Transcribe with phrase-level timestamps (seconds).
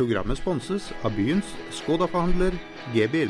[0.00, 2.56] Programmet sponses av byens Skoda-forhandler
[2.94, 3.28] G-bil.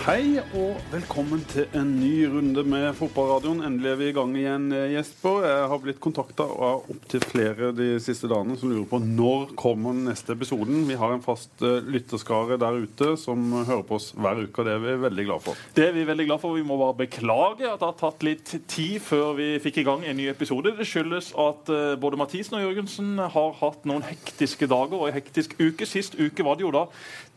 [0.00, 3.58] Hei og velkommen til en ny runde med Fotballradioen.
[3.66, 5.42] Endelig er vi i gang igjen, eh, Jesper.
[5.44, 9.92] Jeg har blitt kontakta av opptil flere de siste dagene som lurer på når kommer
[9.92, 10.86] neste episoden.
[10.88, 14.70] Vi har en fast eh, lytterskare der ute som hører på oss hver uke, og
[14.70, 15.60] det er vi veldig glad for.
[15.76, 16.56] Det er vi veldig glad for.
[16.56, 20.08] Vi må bare beklage at det har tatt litt tid før vi fikk i gang
[20.08, 20.78] en ny episode.
[20.80, 25.20] Det skyldes at eh, både Mathisen og Jørgensen har hatt noen hektiske dager og en
[25.20, 25.84] hektisk uke.
[25.84, 26.88] Sist uke var det jo da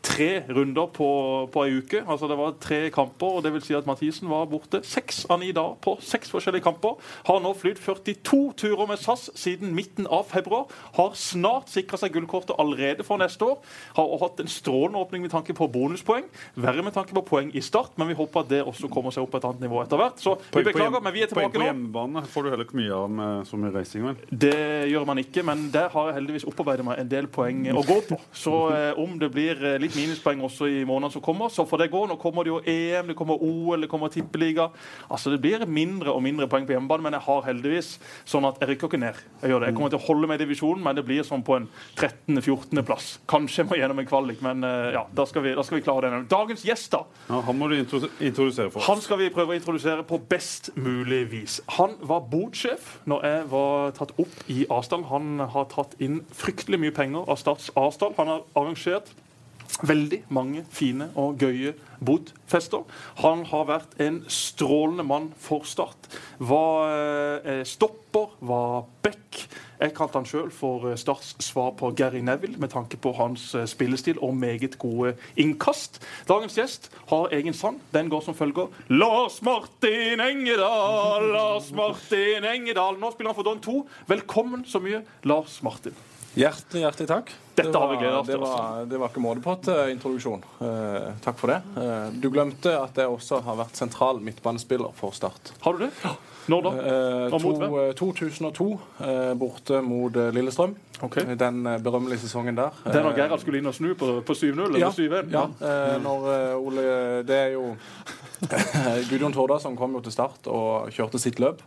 [0.03, 1.07] tre runder på,
[1.53, 2.03] på ei uke.
[2.03, 5.39] Altså Det var tre kamper, og det vil si at Mathisen var borte seks av
[5.41, 6.97] ni dager på seks forskjellige kamper.
[7.29, 10.67] Har nå flydd 42 turer med SAS siden midten av februar.
[10.97, 13.61] Har snart sikra seg gullkortet allerede for neste år.
[13.97, 16.27] Har hatt en strålende åpning med tanke på bonuspoeng.
[16.59, 19.25] Verre med tanke på poeng i start, men vi håper at det også kommer seg
[19.25, 20.19] opp på et annet nivå etter hvert.
[20.21, 21.63] Så vi beklager, men vi er tilbake nå.
[21.63, 24.19] på hjemmebane får du heller ikke mye av med så mye reising, vel?
[24.29, 24.59] Det
[24.91, 27.99] gjør man ikke, men der har jeg heldigvis opparbeidet meg en del poeng å gå
[28.11, 28.19] på.
[28.35, 31.83] Så eh, om det blir eh, litt minuspoeng også i månedene som kommer, så får
[31.83, 32.03] det gå.
[32.09, 34.69] Nå kommer det jo EM, det kommer OL, det kommer Tippeliga.
[35.09, 37.91] Altså Det blir mindre og mindre poeng på hjemmebane, men jeg har heldigvis
[38.29, 39.21] sånn at jeg rykker ikke ned.
[39.41, 39.71] Jeg gjør det.
[39.71, 42.83] Jeg kommer til å holde med i divisjonen, men det blir sånn på en 13.-14.
[42.87, 43.09] plass.
[43.29, 45.85] Kanskje jeg må gjennom en kvalik, men eh, ja, da skal vi, da skal vi
[45.85, 46.23] klare det.
[46.31, 47.03] Dagens gjest, da.
[47.29, 48.89] Ja, han må du introdusere for oss.
[48.89, 51.59] Han skal vi prøve å introdusere på best mulig vis.
[51.77, 55.05] Han var bodsjef når jeg var tatt opp i Asdal.
[55.11, 58.15] Han har tatt inn fryktelig mye penger av Stats Asdal.
[58.17, 59.11] Han har arrangert
[59.81, 62.83] veldig mange fine og gøye bodfester.
[63.23, 66.09] Han har vært en strålende mann for Start.
[66.39, 69.47] Var eh, stopper, var back.
[69.81, 73.49] Jeg kalte han sjøl for eh, Starts svar på Gary Neville med tanke på hans
[73.57, 75.99] eh, spillestil og meget gode innkast.
[76.29, 77.81] Dagens gjest har egen sang.
[77.95, 78.71] Den går som følger.
[78.93, 82.99] Lars Martin Engedal, Lars Martin Engedal.
[82.99, 83.77] Nå spiller han for Don 2.
[84.07, 85.95] Velkommen så mye, Lars Martin.
[86.33, 87.31] Hjertelig, hjertelig takk.
[87.53, 89.91] Dette Det har vi var- oss det til, var, det var ikke måte på til
[89.93, 90.41] introduksjon.
[90.61, 91.61] Eh, takk for det.
[91.77, 95.51] Eh, du glemte at jeg også har vært sentral midtbanespiller for Start.
[95.61, 95.91] Har du det?
[96.49, 96.69] Når da?
[96.71, 97.51] Eh, to,
[97.83, 100.75] eh, 2002, eh, borte mot eh, Lillestrøm.
[101.03, 101.35] Okay.
[101.35, 102.71] Den eh, berømmelige sesongen der.
[102.83, 105.29] Det er når Eh, Gerhard skulle inn og snu på, på 7-0 eller ja, 7-1?
[105.31, 105.43] ja.
[105.61, 107.75] Eh, når eh, Ole Det er jo
[109.09, 111.61] Gudjon Torda som kom jo til start og kjørte sitt løp.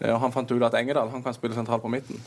[0.00, 2.18] Eh, og Han fant ut at Engedal han kan spille sentralt på midten.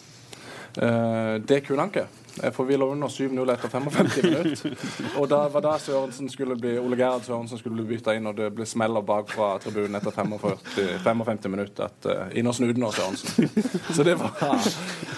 [0.77, 2.07] Eh, det kunne han ikke.
[2.43, 4.75] Eh, For vi lå under 7-0 etter 55 minutter.
[5.19, 8.37] Og da var da Sørensen skulle bli Ole Gerhard Sørensen skulle bli bytta inn, og
[8.37, 10.57] det ble smeller bak fra tribunen etter 45,
[11.03, 11.89] 55 minutter.
[11.89, 13.49] At, uh, inn og nå Sørensen.
[13.93, 14.33] Så det var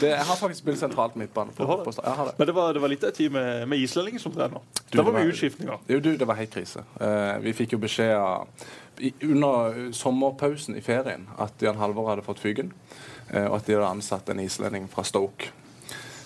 [0.01, 1.55] det, Jeg har faktisk spilt sentralt midtbane.
[1.55, 2.35] På, på, det.
[2.37, 4.59] Men det var, det var litt av en tid med, med islendinger som trener.
[4.59, 5.85] Da Det var det mye utskiftninger.
[5.87, 6.83] Jo, du, det var helt krise.
[6.99, 8.67] Uh, vi fikk jo beskjed av,
[8.99, 13.73] i, under sommerpausen i ferien at Jan Halvor hadde fått fyken, eh, og at de
[13.77, 15.49] hadde ansatt en islending fra Stoke.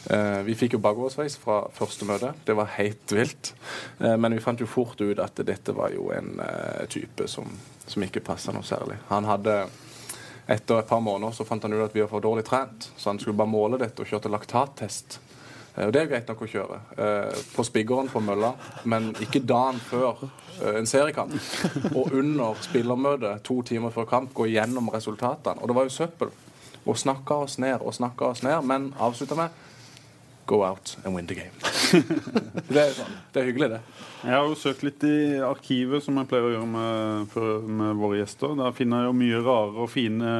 [0.09, 2.31] Eh, vi fikk jo bakoversveis fra første møte.
[2.47, 3.53] Det var helt vilt.
[3.99, 7.45] Eh, men vi fant jo fort ut at dette var jo en eh, type som,
[7.87, 8.97] som ikke passa noe særlig.
[9.09, 9.57] Han hadde
[10.49, 13.11] etter et par måneder så fant han ut at vi var for dårlig trent, så
[13.11, 15.19] han skulle bare måle dette og kjørte laktattest.
[15.75, 16.79] Eh, Og Det er jo greit nok å kjøre.
[16.97, 18.53] eh, På spiggeren på mølla,
[18.85, 20.23] men ikke dagen før
[20.63, 21.35] eh, en seriekamp.
[21.93, 25.61] Og under spillermøtet to timer før kamp gå gjennom resultatene.
[25.61, 26.31] Og det var jo søppel.
[26.87, 29.65] Og snakka oss ned og snakka oss ned, men avslutta med
[30.49, 31.53] Go out and win the game.
[32.73, 33.17] det er sånn.
[33.29, 33.79] Det er hyggelig, det.
[34.23, 37.99] Jeg har jo søkt litt i arkivet, som jeg pleier å gjøre med, for, med
[37.99, 38.55] våre gjester.
[38.57, 40.31] Der finner jeg jo mye rare og fine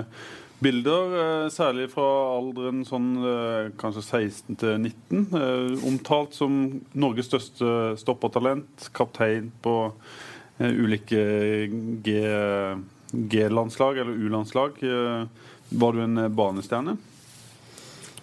[0.66, 2.08] bilder, eh, særlig fra
[2.40, 5.22] alderen sånn eh, kanskje 16 til 19.
[5.30, 6.58] Eh, omtalt som
[6.98, 7.70] Norges største
[8.02, 9.76] stoppertalent, kaptein på
[10.60, 11.22] ulike
[12.04, 12.82] G-
[13.14, 14.82] G-landslag eller U-landslag.
[15.72, 16.36] Eh, var du en barnestjerne?
[16.36, 16.98] banestjerne?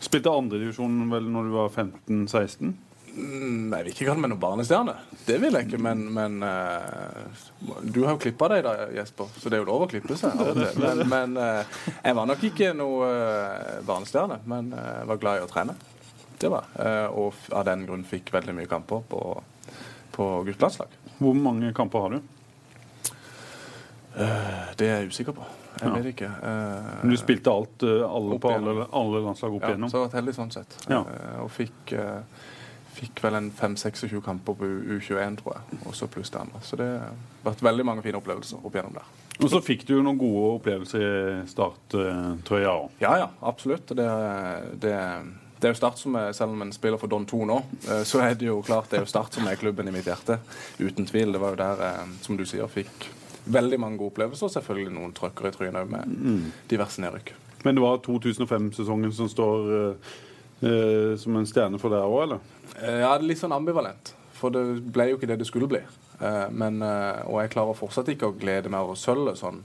[0.06, 2.74] Spilte andredivisjon vel når du var 15-16?
[3.16, 4.94] Nei, Jeg vil ikke kalle meg noen barnestjerne.
[5.24, 7.24] Det vil jeg ikke, men, men uh,
[7.80, 10.36] Du har jo klippa deg da, Jesper, så det er jo lov å klippe seg.
[10.76, 15.40] Men, men uh, jeg var nok ikke noe uh, barnestjerne, men eh, jeg var glad
[15.40, 15.78] i å trene.
[16.38, 16.64] Det var.
[16.78, 19.20] Eh, og av den grunn fikk veldig mye kamper på,
[20.12, 20.92] på guttelandslag.
[21.18, 22.18] Hvor mange kamper har du?
[24.16, 25.46] Eh, det er jeg usikker på.
[25.80, 26.10] Jeg Ja.
[26.12, 26.30] ikke.
[26.42, 29.90] Eh, Men du spilte alt, eh, alle på alle, alle landslag opp ja, igjennom?
[29.90, 30.76] Så jeg har vært heldig sånn sett.
[30.88, 31.00] Ja.
[31.04, 32.22] Eh, og fikk, eh,
[32.96, 35.80] fikk vel en 5-26 kamper på U- U21, tror jeg.
[35.86, 36.60] Og så pluss det andre.
[36.62, 37.12] Så det har
[37.52, 39.02] vært veldig mange fine opplevelser opp igjennom der.
[39.44, 42.90] Og så fikk du jo noen gode opplevelser i starttrøya òg.
[43.00, 43.86] Ja, ja, absolutt.
[43.88, 44.06] Det,
[44.80, 44.94] det,
[45.60, 47.58] det er jo Start som er, Selv om en spiller for Don 2 nå,
[48.04, 50.38] så er det jo klart det er jo Start som er klubben i mitt hjerte.
[50.80, 51.32] Uten tvil.
[51.32, 53.08] Det var jo der, som du sier, fikk
[53.46, 54.48] veldig mange gode opplevelser.
[54.48, 57.32] Og selvfølgelig noen trøkker i trynet med diverse nedrykk.
[57.64, 60.12] Men det var 2005-sesongen som står eh,
[60.68, 62.44] eh, som en stjerne for deg òg, eller?
[62.80, 64.12] Eh, Ja, det er litt sånn ambivalent.
[64.36, 64.62] For det
[64.92, 65.80] ble jo ikke det det skulle bli.
[66.20, 69.62] Eh, men, eh, og jeg klarer fortsatt ikke å glede meg over sølvet sånn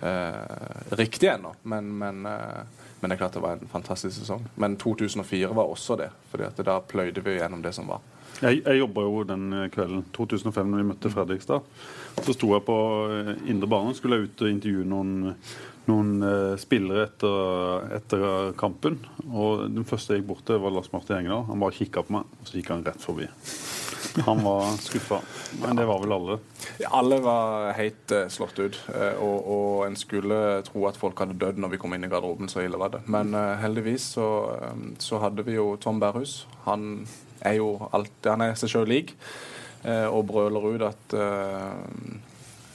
[0.00, 1.52] eh, riktig ennå.
[1.68, 2.62] Men, men, eh,
[3.02, 4.44] men det er klart det var en fantastisk sesong.
[4.62, 6.12] Men 2004 var også det.
[6.46, 7.98] at da pløyde vi gjennom det som var.
[8.38, 11.66] Jeg, jeg jobba jo den eh, kvelden, 2005, når vi møtte Fredrikstad.
[12.22, 12.78] Så sto jeg på
[13.10, 15.12] eh, indre bane skulle jeg ut og intervjue noen,
[15.90, 18.26] noen eh, spillere etter, etter
[18.58, 19.00] kampen.
[19.26, 21.48] Og den første jeg gikk bort til, var Lars Martin Engedal.
[21.50, 23.26] Han bare kikka på meg, og så gikk han rett forbi.
[24.26, 25.20] Han var skuffa.
[25.62, 26.38] Men det var vel alle.
[26.78, 28.80] Ja, alle var helt eh, slått ut.
[28.94, 32.10] eh, og, og en skulle tro at folk hadde dødd når vi kom inn i
[32.12, 32.50] garderoben.
[32.52, 33.02] Så ille var det.
[33.06, 34.26] Men eh, heldigvis så,
[35.02, 36.42] så hadde vi jo Tom Berhus.
[36.66, 37.06] Han
[37.40, 39.16] er jo alltid, han er seg sjøl lik
[39.82, 41.14] og brøler ut at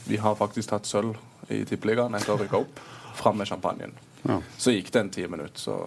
[0.10, 1.16] vi har faktisk tatt sølv
[1.56, 2.82] i Tippeligaen etter å rykke opp.
[3.16, 3.94] Fram med champagnen.
[4.28, 4.42] Ja.
[4.60, 5.78] Så gikk det en ti minutter, så,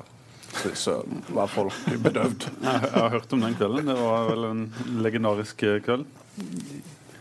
[0.75, 1.01] så,
[1.31, 2.47] var folk bedøvd.
[2.63, 3.87] Jeg, jeg har hørt om den kvelden.
[3.91, 4.63] Det var vel en
[5.05, 6.07] legendarisk eh, kveld.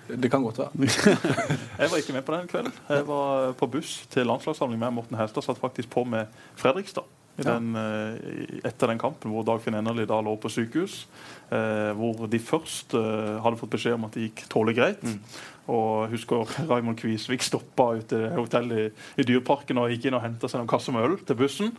[0.10, 0.90] Det kan godt være.
[1.80, 2.74] Jeg var ikke med på den kvelden.
[2.90, 5.46] Jeg var på buss til landslagssamling med Morten Helstad.
[5.46, 6.26] Satt faktisk på med
[6.58, 7.06] Fredrikstad
[7.38, 7.54] i Ja.
[7.54, 11.04] den, eh, etter den kampen hvor Dagfinn Enerli da lå på sykehus.
[11.50, 15.08] Eh, hvor de først eh, hadde fått beskjed om at det gikk tålelig greit.
[15.70, 18.86] Og husker Raymond Kvisvik stoppa ute i hotellet i,
[19.22, 21.72] i Dyreparken og gikk inn og henta seg noen kasser med øl til bussen.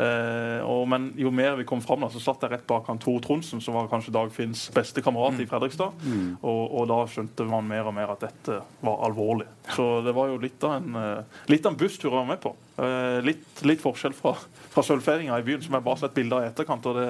[0.00, 3.00] Eh, og, men jo mer vi kom fram, da, så satt jeg rett bak han
[3.02, 6.04] Tor Tronsen, som var kanskje Dagfinns beste kamerat i Fredrikstad.
[6.40, 9.48] Og, og da skjønte man mer og mer at dette var alvorlig.
[9.72, 12.44] Så det var jo litt av en, eh, litt av en busstur å være med
[12.44, 12.54] på.
[12.74, 14.32] Eh, litt, litt forskjell fra,
[14.72, 16.88] fra sølvfeiringa i byen, som jeg bare har sett bilder av i etterkant.
[16.90, 17.06] Og det,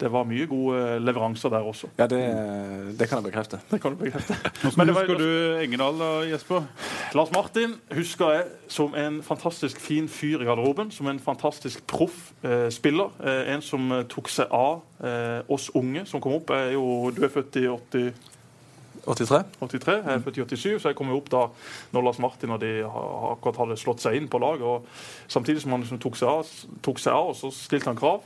[0.00, 1.88] det var mye gode leveranser der også.
[2.00, 2.18] Ja, det,
[2.98, 3.60] det kan jeg bekrefte.
[3.70, 4.36] Det kan du bekrefte.
[4.76, 6.66] Men det var- husker du Engedal da, Jesper?
[7.14, 10.90] Lars Martin husker jeg som en fantastisk fin fyr i garderoben.
[10.90, 13.12] Som en fantastisk proff eh, spiller.
[13.22, 16.50] Eh, en som eh, tok seg av eh, oss unge som kom opp.
[16.56, 18.12] Er jo, du er født i 80,
[19.02, 19.38] 83?
[19.58, 21.40] 83, jeg er født i 87, så jeg kom jo opp da
[21.96, 24.62] når Lars Martin og de akkurat hadde slått seg inn på laget.
[24.62, 24.86] og
[25.32, 26.52] Samtidig som han liksom tok, seg av,
[26.86, 28.22] tok seg av, og så stilte han krav.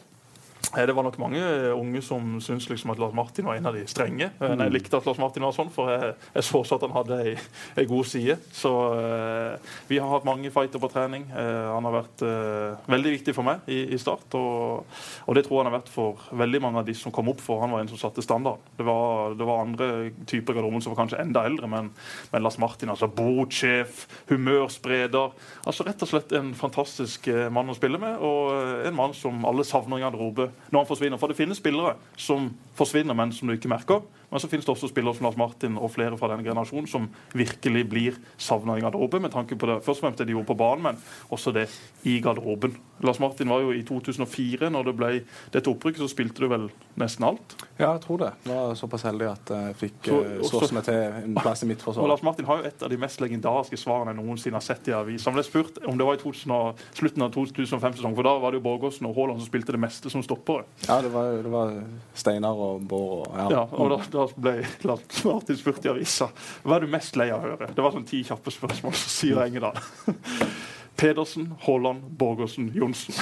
[0.74, 1.40] Eh, Det var nok mange
[1.72, 4.30] unge som syntes liksom at Lars Martin var en av de strenge.
[4.40, 6.94] Men Jeg likte at Lars Martin var sånn, for jeg, jeg så også at han
[6.96, 7.34] hadde ei,
[7.76, 8.36] ei god side.
[8.52, 9.58] Så eh,
[9.88, 11.28] vi har hatt mange fighter på trening.
[11.30, 14.34] Eh, han har vært eh, veldig viktig for meg i, i start.
[14.34, 14.86] Og,
[15.26, 17.40] og det tror jeg han har vært for veldig mange av de som kom opp,
[17.44, 18.58] for han var en som satte standard.
[18.76, 19.90] Det var, det var andre
[20.26, 21.92] typer garderoben som var kanskje enda eldre, men,
[22.32, 25.34] men Lars Martin, altså botsjef, humørspreder.
[25.66, 29.14] Altså rett og slett en fantastisk eh, mann å spille med, og eh, en mann
[29.16, 31.20] som alle savner i garderobe når han forsvinner.
[31.20, 34.04] For det finnes spillere som forsvinner, men som du ikke merker.
[34.30, 37.08] Men så finnes det også spillere som Lars Martin og flere fra denne generasjonen som
[37.36, 40.50] virkelig blir savna i garderoben, med tanke på det først og fremst det de gjorde
[40.50, 40.98] på banen, men
[41.32, 41.68] også det
[42.04, 42.76] i garderoben.
[43.04, 45.10] Lars Martin var jo i 2004, når det ble
[45.52, 46.68] dette opprykket, så spilte du vel
[46.98, 47.56] nesten alt.
[47.78, 48.32] Ja, jeg tror det.
[48.46, 51.62] Jeg var såpass heldig at jeg fikk Så- eh, også- slåss meg til en plass
[51.62, 52.08] i Og.
[52.08, 54.92] Lars Martin har jo et av de mest legendariske svarene jeg noensinne har sett i
[54.92, 55.24] avis.
[55.24, 58.62] Han ble spurt om det var i 2000 slutten av 2005-sesongen, for da var det
[58.62, 60.64] jo Borgåsen og Haaland som spilte det meste som stoppere.
[60.88, 61.84] Ja, det var, det var
[62.14, 63.48] Steinar og Bård og ja.
[63.50, 64.54] Ja, og da, da ble
[64.88, 66.30] Martin spurt i avisa
[66.64, 67.70] hva er du mest lei av å høre.
[67.74, 69.76] Det var sånn ti kjappe spørsmål, så sier Engedal.
[70.96, 73.14] Pedersen, Haaland, Borgersen, Johnsen.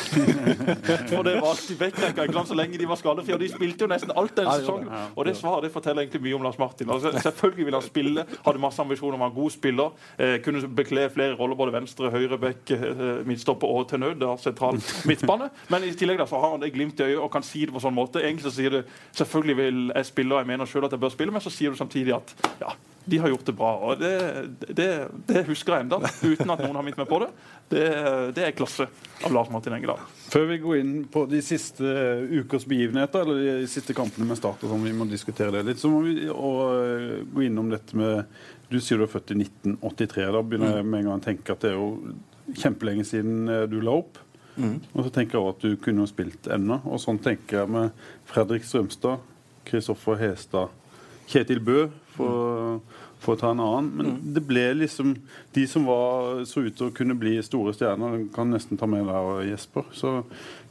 [1.10, 3.34] For det var alltid backrekka så lenge de var skadefrie.
[3.34, 4.90] Og de spilte jo nesten alt den sesongen.
[5.14, 6.90] Og det svaret det forteller egentlig mye om Lars Martin.
[6.90, 10.06] Altså, selvfølgelig ville han spille, hadde masse ambisjoner om å være god spiller.
[10.18, 14.34] Eh, kunne bekle flere roller, både venstre, høyre back, eh, midtstopper og til nød da,
[14.40, 15.50] sentral midtbane.
[15.72, 17.74] Men i tillegg da, så har han det glimt i øyet og kan si det
[17.74, 18.22] på sånn måte.
[18.22, 18.82] Egentlig så sier du
[19.12, 21.74] selvfølgelig vil jeg spille, og jeg mener selv at jeg bør spille, men så sier
[21.74, 23.72] du samtidig at ja, de har gjort det bra.
[23.84, 24.12] Og det,
[24.76, 24.88] det,
[25.28, 27.30] det husker jeg enda, uten at noen har minnet meg på det.
[27.68, 27.84] Det,
[28.36, 28.86] det er klasse
[29.24, 30.00] av Lars Martin Engedal.
[30.32, 31.84] Før vi går inn på de siste
[32.32, 35.80] ukers begivenheter, eller de siste kampene med Start, og sånn, vi må diskutere det litt,
[35.82, 38.24] så må vi eh, gå innom dette med
[38.72, 40.28] Du sier du er født i 1983.
[40.34, 42.14] Da begynner jeg med en gang å tenke at det er jo
[42.60, 44.20] kjempelenge siden eh, du la opp.
[44.94, 46.78] Og så tenker jeg også at du kunne spilt ennå.
[46.86, 49.22] Og sånn tenker jeg med Fredrik Strømstad,
[49.66, 50.70] Kristoffer Hestad,
[51.30, 52.78] Kjetil Bø, for,
[53.24, 53.90] for å ta en annen.
[53.98, 55.16] Men det ble liksom
[55.54, 59.06] De som var, så ut til å kunne bli store stjerner, kan nesten ta med
[59.08, 59.88] deg og Jesper.
[59.96, 60.20] Så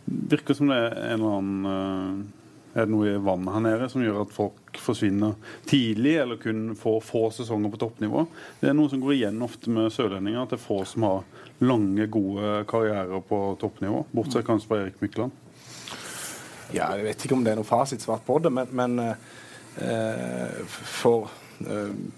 [0.05, 2.39] virker som det er en eller annen eh,
[2.73, 5.35] Er det noe i vannet her nede som gjør at folk forsvinner
[5.69, 8.25] tidlig, eller kun får få sesonger på toppnivå?
[8.61, 11.21] Det er noe som går igjen ofte med sørlendinger, at det er få som har
[11.61, 14.07] lange, gode karrierer på toppnivå.
[14.09, 15.37] Bortsett kanskje fra Erik Mykland.
[16.73, 21.29] Ja, jeg vet ikke om det er noe fasitsvart på det, men, men eh, for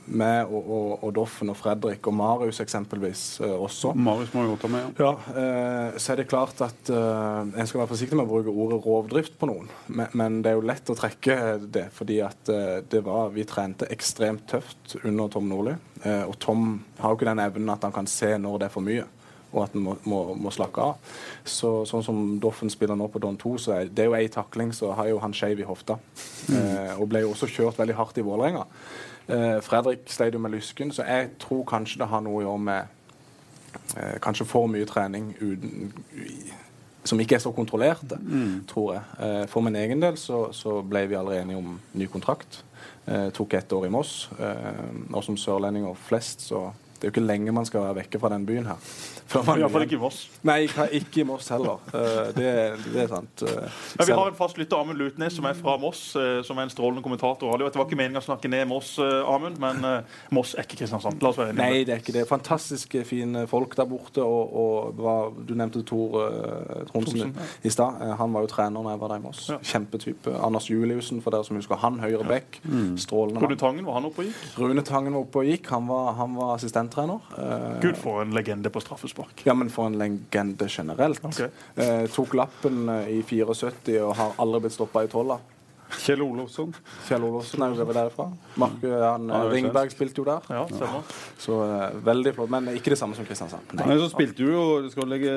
[0.05, 3.93] Med og, og, og, Doffen og Fredrik og Marius eksempelvis også.
[3.95, 5.11] Marius må jo ta med, ja.
[5.11, 9.37] ja så er det klart at en skal være forsiktig med å bruke ordet rovdrift
[9.39, 9.69] på noen.
[9.87, 12.53] Men, men det er jo lett å trekke det, fordi at
[12.89, 15.75] det var Vi trente ekstremt tøft under Tom Nordli.
[16.27, 16.67] Og Tom
[16.99, 19.05] har jo ikke den evnen at han kan se når det er for mye
[19.55, 21.15] og at en må, må, må, slakke av.
[21.47, 24.27] Så, sånn som Doffen spiller nå på Don 2, så er det er jo ei
[24.31, 25.97] takling, så har jo han skeiv i hofta.
[26.49, 26.55] Mm.
[26.59, 28.65] Eh, og ble jo også kjørt veldig hardt i Vålerenga.
[29.27, 32.65] Eh, Fredrik sleit jo med lysken, så jeg tror kanskje det har noe å gjøre
[32.67, 32.83] med
[33.97, 35.93] eh, kanskje for mye trening uten,
[37.05, 38.53] som ikke er så kontrollerte, mm.
[38.69, 39.03] tror jeg.
[39.19, 42.63] Eh, for min egen del så, så, ble vi allerede enige om ny kontrakt.
[43.05, 44.29] Eh, tok ett år i Moss.
[44.39, 48.19] Eh, og som sørlendinger flest så det er jo ikke lenge man skal være vekke
[48.21, 48.79] fra den byen her.
[49.57, 50.19] Iallfall ikke i Moss.
[50.47, 50.57] Nei,
[50.95, 51.81] ikke i Moss heller.
[51.89, 52.49] Uh, det,
[52.85, 53.43] det, er sant.
[53.43, 53.65] Uh,
[53.97, 56.69] Men vi har en fast lytter, Amund Lutnes, som er fra Moss, uh, som er
[56.69, 57.57] en strålende kommentator.
[57.59, 59.83] Det var ikke meningen å snakke ned Moss, Amund, men
[60.35, 61.19] Moss er ikke Kristiansand.
[61.25, 61.65] La oss være enige.
[61.65, 62.25] Nei, det er ikke det.
[62.29, 64.23] Fantastisk fine folk der borte.
[64.23, 64.55] Og,
[65.01, 66.15] og du nevnte Tor
[66.91, 67.33] Tronsen
[67.65, 67.99] i stad.
[68.19, 69.45] han var jo trener da jeg var der i Moss.
[69.51, 69.59] Ja.
[69.73, 70.35] Kjempetype.
[70.45, 72.61] Anders Juliussen, for dere som husker han, høyre back.
[72.63, 72.71] Ja.
[72.71, 72.95] Mm.
[73.01, 73.41] Strålende.
[73.41, 74.45] Rune Tangen, var han oppe og gikk?
[74.61, 75.69] Rune Tangen var oppe og gikk.
[75.73, 77.23] Han var, han var assistent trener.
[77.37, 79.45] Uh, Gud, for en legende på straffespark.
[79.47, 81.23] Ja, men for en legende generelt.
[81.25, 81.51] Okay.
[81.77, 85.39] Uh, tok lappen uh, i 74 og har aldri blitt stoppa i tolla.
[85.95, 86.71] Kjell Olofsson.
[87.05, 88.25] Kjell Olofsson er jo derfra.
[88.59, 90.47] Mark, han, ja, Ringberg spilte jo der.
[90.49, 91.13] Ja, stemmer.
[91.39, 91.59] Så
[92.05, 92.51] veldig flott.
[92.51, 93.69] Men ikke det samme som Kristiansand.
[93.77, 93.85] Nei.
[93.91, 95.35] Men så spilte du jo, du skal legge,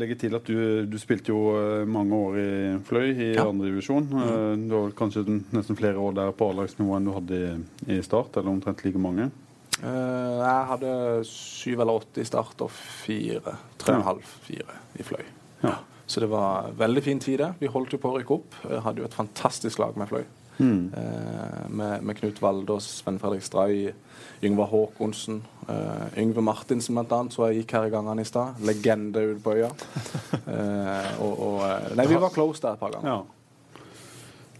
[0.00, 2.48] legge til at du, du, spilte jo mange år i
[2.88, 3.44] Fløy i ja.
[3.44, 4.08] andredivisjon.
[4.08, 4.66] Mm.
[4.70, 7.54] Du har kanskje nesten flere år der på A-lagsnivå enn du hadde i,
[7.98, 9.28] i Start, eller omtrent like mange.
[9.82, 10.90] Uh, jeg hadde
[11.26, 13.56] syv eller åtte i start og fire.
[13.82, 15.24] Tre og en halv, fire i Fløy.
[15.64, 15.80] Ja.
[16.06, 17.50] Så det var veldig fin tid, det.
[17.62, 18.56] Vi holdt jo på å rykke opp.
[18.68, 20.24] Jeg hadde jo et fantastisk lag med Fløy.
[20.58, 20.92] Mm.
[20.94, 23.90] Uh, med, med, Knut Valdås, Sven Fredrik Stray,
[24.44, 28.62] Yngvar Håkonsen, uh, Yngve Martinsen bl.a., så jeg gikk her i gangene i stad.
[28.62, 29.72] Legende ute på øya.
[31.24, 31.62] og, og,
[31.98, 33.16] nei, vi var close der et par ganger.
[33.16, 33.41] Ja.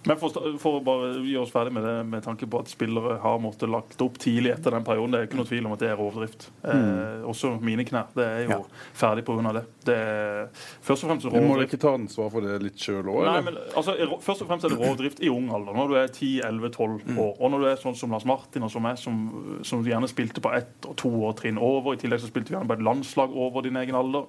[0.05, 3.19] Men for, for, å bare gjøre oss ferdig med det, med tanke på at spillere
[3.23, 5.83] har måttet lagt opp tidlig etter den perioden, det er ikke noe tvil om at
[5.85, 6.49] det er rovdrift.
[6.65, 6.89] Eh, mm.
[6.93, 8.09] Eh, også mine knær.
[8.17, 8.59] Det er jo ja.
[8.99, 9.53] ferdig pga.
[9.55, 9.65] det.
[9.87, 10.49] det er,
[10.83, 11.49] først og fremst rovdrift.
[11.53, 13.31] Må du ikke ta ansvar for det litt sjøl òg?
[13.79, 13.95] Altså,
[14.25, 17.23] først og fremst er det rovdrift i ung alder, når du er 10-11-12 mm.
[17.23, 17.33] år.
[17.39, 19.23] Og når du er sånn som Lars Martin og som jeg, som,
[19.69, 21.95] som gjerne spilte på ett og to år trinn over.
[21.95, 24.27] I tillegg så spilte vi gjerne på et landslag over din egen alder.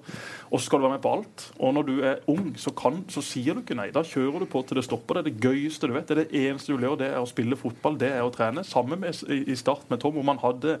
[0.52, 1.48] Og så skal du være med på alt.
[1.58, 3.90] Og når du er ung, så, kan, så sier du ikke nei.
[3.94, 5.18] Da kjører du på til det stopper.
[5.18, 6.08] Det er det gøy gøyeste du vet.
[6.08, 8.64] Det er det eneste du lever, det er å spille fotball, det er å trene.
[8.66, 10.78] Samme med, i start med Tom, hvor man hadde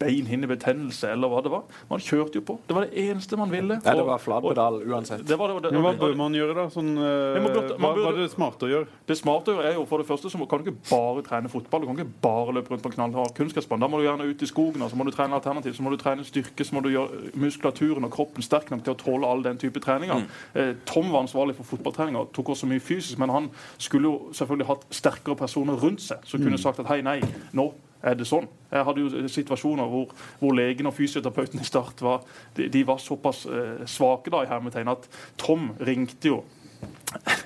[0.00, 1.66] beinhinnebetennelse eller hva det var.
[1.90, 2.58] Man kjørte jo på.
[2.66, 3.78] Det var det eneste man ville.
[3.82, 5.24] Nei, det var flat pedal uansett.
[5.28, 6.66] Det var det, det, Men hva bør man gjøre, da?
[6.72, 9.00] Sånn, uh, burde, hva, hva, er det smarte å gjøre?
[9.08, 11.52] Det smarte å gjøre er jo for det første så kan du ikke bare trene
[11.52, 11.84] fotball.
[11.84, 13.82] Du kan ikke bare løpe rundt på knallhard kunstgressbane.
[13.84, 15.98] Da må du gjerne ut i skogen, så må du trene alternativ, så må du
[16.00, 19.44] trene styrke, så må du gjøre muskulaturen og kroppen sterk nok til å tåle all
[19.44, 20.24] den type treninger.
[20.24, 20.60] Mm.
[20.60, 24.68] Eh, Tom var ansvarlig for fotballtreninger, tok også mye fysisk, men han skulle jo selvfølgelig
[24.68, 26.62] hatt sterkere personer rundt seg som kunne mm.
[26.62, 27.18] sagt at hei, nei,
[27.56, 27.70] nå
[28.02, 28.48] er det sånn.
[28.72, 32.24] Jeg hadde jo situasjoner hvor, hvor legen og fysioterapeuten i Start var,
[32.56, 35.06] de, de var såpass eh, svake da i hermetegn at
[35.40, 36.40] Tom ringte jo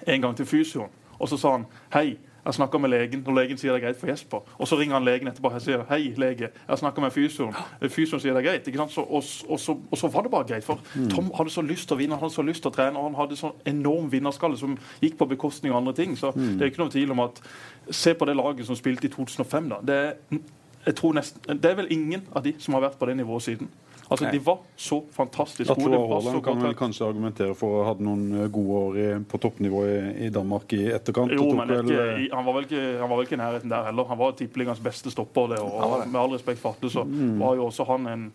[0.07, 2.17] en gang til fysioen, og så sa han hei,
[2.47, 4.45] jeg snakker med legen, og legen sier det er greit for Jesper.
[4.57, 7.57] Og så ringer han legen etterpå og sier hei, lege, jeg snakker med fysioen.
[7.83, 8.91] Fysioen sier det er greit.
[8.93, 10.67] Så, og, og, så, og, så, var det bare greit.
[10.67, 11.09] For mm.
[11.11, 13.11] Tom hadde så lyst til å vinne, han hadde så lyst til å trene, og
[13.11, 16.15] han hadde sånn enorm vinnerskalle som gikk på bekostning av andre ting.
[16.19, 16.53] Så mm.
[16.55, 17.43] det er ikke noe tvil om at
[17.87, 19.69] Se på det laget som spilte i 2005.
[19.71, 19.77] da.
[19.87, 20.41] Det er,
[20.87, 23.45] jeg tror nesten, det er vel ingen av de som har vært på det nivået
[23.45, 23.69] siden.
[24.09, 25.97] Altså, De var så fantastisk gode.
[25.97, 29.07] Atle Haaland kan vel kanskje argumentere for å ha hatt noen eh, gode år i,
[29.27, 29.97] på toppnivå i,
[30.27, 31.35] i, Danmark i etterkant?
[31.35, 33.73] Jo, men vel, ikke, eh, han, var vel ikke, han var vel ikke i nærheten
[33.73, 34.11] der heller.
[34.13, 35.55] Han var tippeligaens beste stopper.
[35.55, 37.35] Det, og, og Med all respekt for Atle, så mm.
[37.43, 38.29] var jo også han en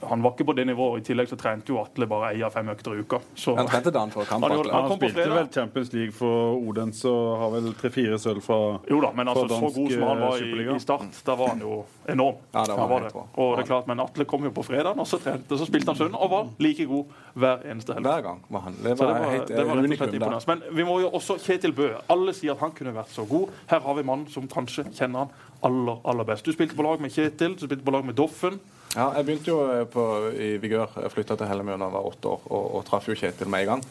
[0.00, 1.00] han var ikke på det nivået.
[1.00, 3.20] I tillegg så trente jo Atle bare én av fem økter i uka.
[3.34, 7.10] Så, han trente dagen for kamp, Han, han, han spilte vel Champions League for Odense
[7.10, 8.58] og har vel tre-fire sølv fra
[8.90, 11.64] Jo da, men altså, så god som han var i, i, start, da var han
[11.64, 11.78] jo
[12.08, 12.40] enorm.
[12.52, 13.12] Ja, det var, var det.
[13.16, 15.92] Og det er klart, Men Atle kom jo på fredag, og så trente, så spilte
[15.92, 18.08] han søndag og var like god hver eneste helg.
[18.08, 18.78] Hver gang var han.
[18.82, 20.52] Det var, det var, helt, det var rett og slett imponerende.
[20.52, 21.90] Men vi må jo også Kjetil Bø.
[22.12, 23.52] Alle sier at han kunne vært så god.
[23.70, 26.46] Her har vi mannen som kanskje kjenner han aller, aller best.
[26.46, 28.60] Du spilte på lag med Kjetil, du spilte på lag med Doffen.
[28.94, 30.94] Ja, jeg begynte jo eh, på, i Vigør.
[31.02, 33.66] Jeg flytta til Hellemyr da jeg var åtte år, og, og traff jo Kjetil med
[33.66, 33.82] en gang.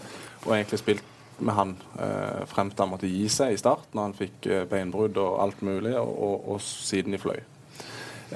[0.46, 1.12] Og egentlig spilt
[1.44, 4.64] med han eh, frem til han måtte gi seg i start, når han fikk eh,
[4.70, 7.42] beinbrudd og alt mulig, og, og, og siden i fløy.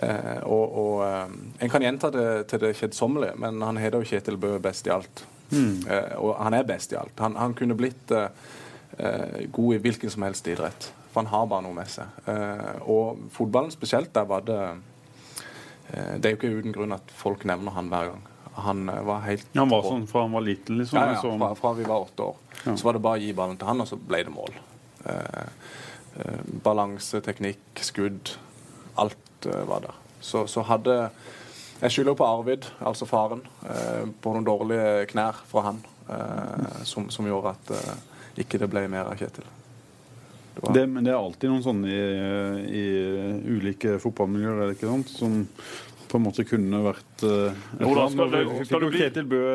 [0.04, 4.38] Eh, og, eh, En kan gjenta det til det kjedsommelige, men han heter jo Kjetil
[4.38, 5.26] Bø best i alt.
[5.50, 5.88] Mm.
[5.90, 7.16] Eh, og han er best i alt.
[7.20, 8.30] Han, han kunne blitt eh,
[9.52, 10.92] god i hvilken som helst idrett.
[11.10, 12.22] For han har bare noe med seg.
[12.30, 14.62] Eh, og fotballen spesielt, der var det
[15.90, 18.26] Det er jo ikke uten grunn at folk nevner han hver gang.
[18.60, 21.00] Han eh, var helt Han var sånn fra han var liten, liksom?
[21.00, 21.40] Ja, ja, liksom.
[21.40, 22.36] fra, fra vi var åtte år.
[22.66, 22.76] Ja.
[22.76, 24.58] Så var det bare å gi ballen til han, og så ble det mål.
[25.06, 25.44] Eh,
[26.20, 28.34] eh, balanse, teknikk, skudd.
[29.00, 30.00] Alt eh, var der.
[30.20, 30.98] Så, så hadde
[31.80, 35.78] Jeg skylder på Arvid, altså faren, eh, på noen dårlige knær fra han,
[36.12, 37.94] eh, som, som gjorde at eh,
[38.44, 39.48] ikke det ble mer av Kjetil.
[40.62, 42.88] Det Det, men det er alltid noen sånne i, i
[43.60, 45.10] ulike fotballmiljøer, er det ikke sant?
[45.10, 45.46] Som
[46.10, 49.04] på en måte kunne vært uh, Jo da, skal det- skal du bli-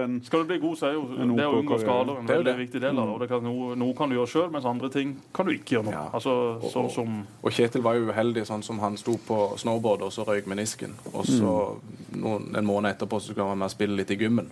[0.05, 2.31] en Skal du bli god, så er jo En det å unngå skader en Det
[2.31, 3.15] er jo veldig viktig del av det.
[3.15, 5.75] Og det kan, noe, noe kan du gjøre sjøl, mens andre ting kan du ikke
[5.81, 5.93] gjøre noe.
[5.97, 6.05] Ja.
[6.15, 6.31] Altså,
[6.63, 10.03] Og- sånn og- som Og Kjetil var jo uheldig, sånn som han sto på snowboard
[10.03, 10.95] og så røyk menisken.
[11.13, 11.77] Og så
[12.15, 14.47] noen, en måned etterpå så skulle han være med og spille litt i gymmen,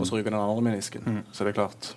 [0.00, 1.22] og så røyker den andre menisken.
[1.30, 1.94] Så det er klart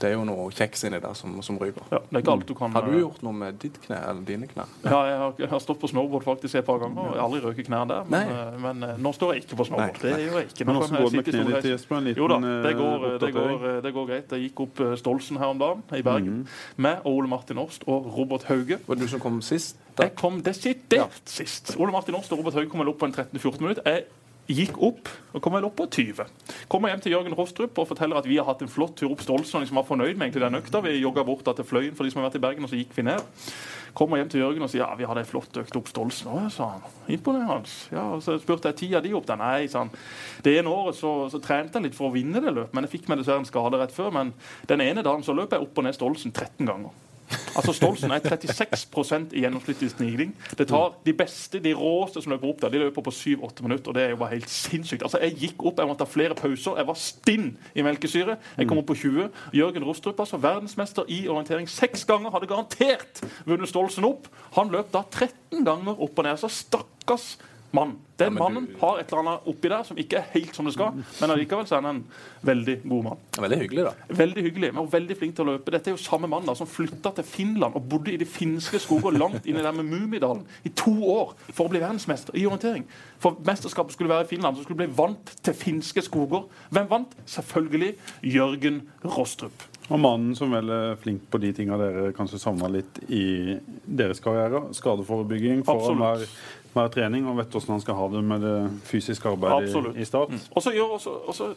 [0.00, 1.84] Det er jo noe kjeks inni der som, som ryker.
[1.90, 3.96] ja, Det er ikke alt du kan Har du eh, gjort noe med ditt kne
[4.10, 4.68] eller dine knær?
[4.84, 7.00] Ja, jeg har, jeg har stått på snowboard faktisk et par ganger.
[7.00, 8.04] og Jeg har aldri røket knær der.
[8.12, 10.02] Men, eh, men eh, nå står jeg ikke på snowboard.
[10.02, 10.66] Nei, Det gjør jeg ikke.
[10.66, 11.70] Nå Men hvordan går det med kneet ditt.
[11.72, 11.96] Jesper?
[11.96, 14.36] En liten Jo da, det går, det, går, det går greit.
[14.36, 16.42] Jeg gikk opp Stolsen her om dagen i Bergen
[16.76, 18.78] med Ole Martin Årst og Robert Hauge.
[18.86, 19.80] Var det du som kom sist?
[19.96, 20.04] Da?
[20.10, 21.72] Jeg kom desidert sist.
[21.80, 23.82] Ole Martin Årst og Robert Hauge kom vel opp på en 13-14 minutter.
[23.88, 24.04] Jeg
[24.46, 26.26] gikk opp og kom vel opp på 20.
[26.70, 29.24] Kommer hjem til Jørgen Rostrup og forteller at vi har hatt en flott tur opp
[29.24, 30.82] Stolsen og liksom var fornøyd med egentlig den økta.
[30.84, 32.78] Vi jogga bort da til Fløyen for de som har vært i Bergen, og så
[32.78, 33.24] gikk vi ned.
[33.96, 36.28] Kommer hjem til Jørgen og sier ja, vi hadde ei flott økt opp Stolsen.
[36.28, 36.84] Å, sa han.
[37.16, 37.72] Imponerende.
[37.94, 39.40] Ja, så spurte jeg tida di opp der.
[39.40, 39.92] Nei, sa han.
[40.44, 42.98] Det ene året så, så trente jeg litt for å vinne det løpet, men jeg
[42.98, 44.12] fikk meg dessverre en skade rett før.
[44.14, 44.34] Men
[44.68, 46.92] den ene dagen så løp jeg opp og ned Stolsen 13 ganger.
[47.56, 50.34] Altså Stolsen er 36 i gjennomsnittlig stigning.
[50.58, 53.88] Det tar De beste, de råeste som løper opp der, de løper på 7-8 minutter.
[53.90, 55.02] og Det er jo bare helt sinnssykt.
[55.02, 56.76] Altså Jeg gikk opp, jeg måtte ha flere pauser.
[56.76, 58.36] Jeg var stinn i melkesyre.
[58.58, 59.30] Jeg kom opp på 20.
[59.54, 64.28] Jørgen Rostrup, altså verdensmester i orientering seks ganger, hadde garantert vunnet Stolsen opp.
[64.56, 66.38] Han løp da 13 ganger opp og ned.
[66.40, 67.36] Så stakkars
[67.76, 67.94] mann.
[68.16, 70.54] Den Ja, mannen du- mannen har et eller annet oppi der som ikke er helt
[70.56, 72.04] som det skal, men allikevel så er han en
[72.48, 73.18] veldig god mann.
[73.36, 73.92] Veldig hyggelig, da.
[74.22, 75.70] Veldig hyggelig, men veldig flink til å løpe.
[75.74, 78.80] Dette er jo samme mann da, som flytta til Finland og bodde i de finske
[78.80, 82.86] skoger langt inni der med Mummidalen i to år for å bli verdensmester i orientering.
[83.20, 86.46] For mesterskapet skulle være i Finland, så skulle bli vant til finske skoger.
[86.72, 87.12] Hvem vant?
[87.26, 89.52] Selvfølgelig Jørgen Rostrup.
[89.90, 94.18] Og mannen som vel er flink på de tinga dere kanskje savna litt i deres
[94.24, 94.64] karriere.
[94.74, 95.98] Skadeforebygging, for Absolutt.
[95.98, 96.26] mer,
[96.76, 98.56] mer trening, og vet hvordan han skal ha det med det
[98.88, 99.98] fysiske arbeidet Absolutt.
[99.98, 100.32] i, start.
[100.52, 101.52] Og så gjør også, og så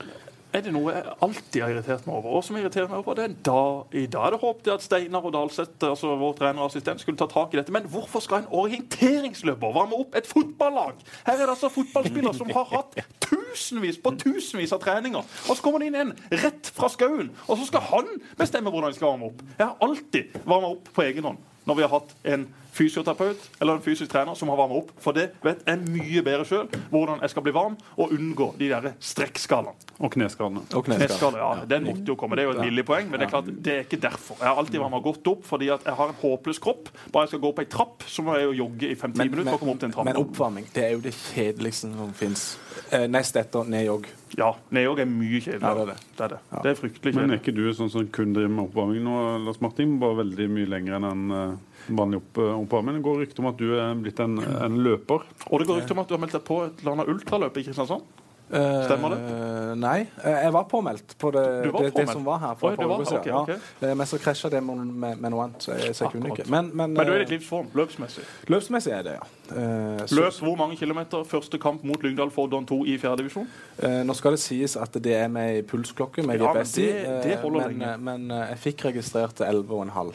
[0.49, 2.39] er det noe jeg alltid har irritert meg over.
[2.39, 4.85] Og som irriterer meg over, det er da, I dag er det håp til at
[4.85, 7.73] Steinar og Dalseth, altså vår trener og assistent, skulle ta tak i dette.
[7.75, 11.03] Men hvorfor skal en orienteringsløper varme opp et fotballag?
[11.27, 15.21] Her er det altså fotballspillere som har hatt tusenvis på tusenvis av treninger.
[15.21, 18.89] Og så kommer det inn en rett fra skauen, og så skal han bestemme hvordan
[18.89, 19.45] de skal varme opp.
[19.53, 23.77] Jeg har alltid varma opp på egen hånd når vi har hatt en fysioterapeut eller
[23.77, 24.91] en fysisk trener som har varma opp.
[25.01, 28.69] For det vet jeg mye bedre sjøl, hvordan jeg skal bli varm og unngå de
[28.71, 29.75] der strekkskallene.
[29.99, 30.63] Og kneskallene.
[30.73, 30.85] Og.
[30.85, 32.37] Kneskade, ja, Den måtte jo komme.
[32.39, 34.39] Det er jo et billig poeng, men det er klart, det er ikke derfor.
[34.39, 36.91] Jeg har alltid varma godt opp fordi at jeg har en håpløs kropp.
[37.11, 39.51] Bare jeg skal gå opp ei trapp, så må jeg jo jogge i fem-ti minutter
[39.51, 40.09] for å komme opp til en trapp.
[40.09, 42.45] men oppvarming det er jo det kjedeligste som fins.
[42.91, 44.07] Eh, nest etter nedjogg.
[44.37, 45.95] Ja, nedjogg er mye Ja, det er det.
[46.17, 46.39] Det er det.
[46.63, 49.59] Det er fryktelig Men er ikke du sånn som kun driver med oppvarming nå, Lars
[49.63, 49.97] Martin?
[50.01, 52.99] Bare veldig mye lenger enn en eh, vanlig opp, oppvarming.
[52.99, 55.27] Det går rykter om at du er blitt en, en løper.
[55.49, 57.57] Og det går rykter om at du har meldt deg på et eller annet ultraløp
[57.61, 58.07] i Kristiansand?
[58.49, 62.39] Stemmer Eh, nei, eh, jeg var påmeldt på det, Du var det, det som var
[62.39, 62.55] her.
[62.55, 63.55] for Oi, et var- okay, okay.
[63.81, 63.87] Ja.
[63.89, 66.31] Eh, Men så krasja det med, med, med noe annet, så jeg, så jeg kunne
[66.33, 66.49] ikke.
[66.49, 68.23] Men, men, Men du er i eh, ditt livsform, løpsmessig.
[68.47, 69.27] løpsmessig er det, ja.
[69.49, 71.23] Uh, Løp hvor mange kilometer?
[71.23, 73.47] Første kamp mot Lyngdal for Don 2 i fjerdedivisjon?
[73.83, 76.77] Uh, nå skal det sies at det er med i pulsklokke med Ja, men GPS
[76.77, 80.13] i, det- det eh, men, eh, eh, jeg fikk registrert til 11,5.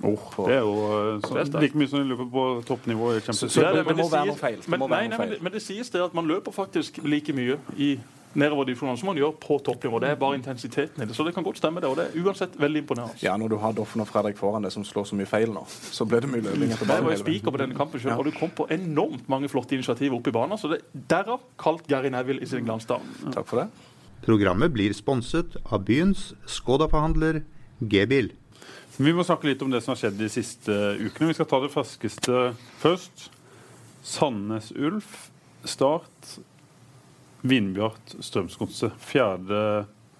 [0.00, 0.74] På- Det er jo
[1.16, 1.60] eh, så, sterkt.
[1.60, 3.16] like mye som de løper på toppnivå.
[3.16, 4.58] i Så- Champions så- det, det- må være noe feil.
[4.68, 7.58] Men, nei, nei, men, det- men det sies det at man løper faktisk like mye
[7.76, 7.98] i
[8.34, 10.00] nedover divisjonene som man gjør på toppnivå.
[10.00, 11.16] Det er bare intensiteten i det.
[11.16, 11.84] Så det kan godt stemme, det.
[11.90, 13.20] Og det er uansett veldig imponerende.
[13.22, 15.64] Ja, når du har Doffen og Fredrik foran deg som slår så mye feil nå,
[15.66, 17.18] så blir det mye løping etter Jeg var jo banen.
[17.18, 18.18] speaker på denne kampen selv, Ja.
[18.18, 20.56] og du kom på enormt mange flotte initiativ oppe i banen.
[20.56, 23.00] Så det derav kalt Gary Neville i sin glansdag.
[23.32, 23.68] Takk for det.
[24.22, 27.42] Programmet blir sponset av byens Skoda-forhandler
[27.82, 28.30] G-bil.
[29.00, 31.30] Vi må snakke litt om det som har skjedd de siste ukene.
[31.30, 32.40] Vi skal ta det ferskeste
[32.82, 33.30] først.
[34.04, 35.30] Sandnes Ulf,
[35.64, 36.34] Start,
[37.40, 38.92] Vindbjart, Strømsgodset.
[39.00, 39.62] Fjerde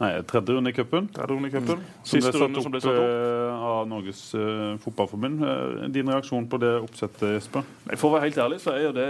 [0.00, 1.10] Nei, tredje runde i cupen.
[1.12, 1.74] Ble
[2.08, 3.02] Siste runde som ble satt opp.
[3.04, 5.42] eh, av Norges uh, Fotballforbund.
[5.44, 7.66] Uh, Din reaksjon på det oppsettet, Jesper?
[7.90, 9.08] For å være helt ærlig så er jo det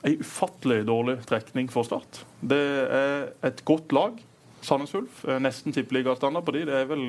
[0.00, 2.24] en ufattelig dårlig trekning for Start.
[2.42, 2.58] Det
[2.90, 4.18] er et godt lag
[4.64, 5.24] Sandnes Ulf.
[5.28, 6.64] Eh, nesten tippeligastandard på de.
[6.68, 7.04] Det er vel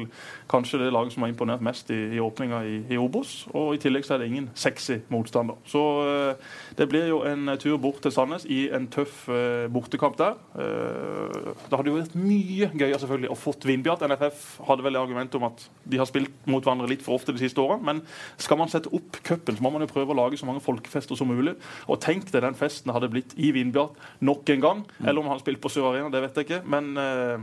[0.51, 3.45] kanskje det laget som har imponert mest i, i åpninga i, i Obos.
[3.53, 5.59] Og i tillegg så er det ingen sexy motstander.
[5.69, 10.17] Så eh, det blir jo en tur bort til Sandnes i en tøff eh, bortekamp
[10.19, 10.39] der.
[10.55, 14.05] Eh, det hadde jo vært mye gøyere selvfølgelig å fått Vindbjart.
[14.07, 17.43] NFF hadde vel argumentet om at de har spilt mot hverandre litt for ofte de
[17.43, 17.85] siste årene.
[17.87, 18.03] Men
[18.41, 21.19] skal man sette opp cupen, så må man jo prøve å lage så mange folkefester
[21.19, 21.55] som mulig.
[21.87, 24.85] Og tenk deg den festen hadde blitt i Vindbjart nok en gang.
[25.03, 26.61] Eller om han har spilt på Sør Arena, det vet jeg ikke.
[26.71, 27.40] Men eh,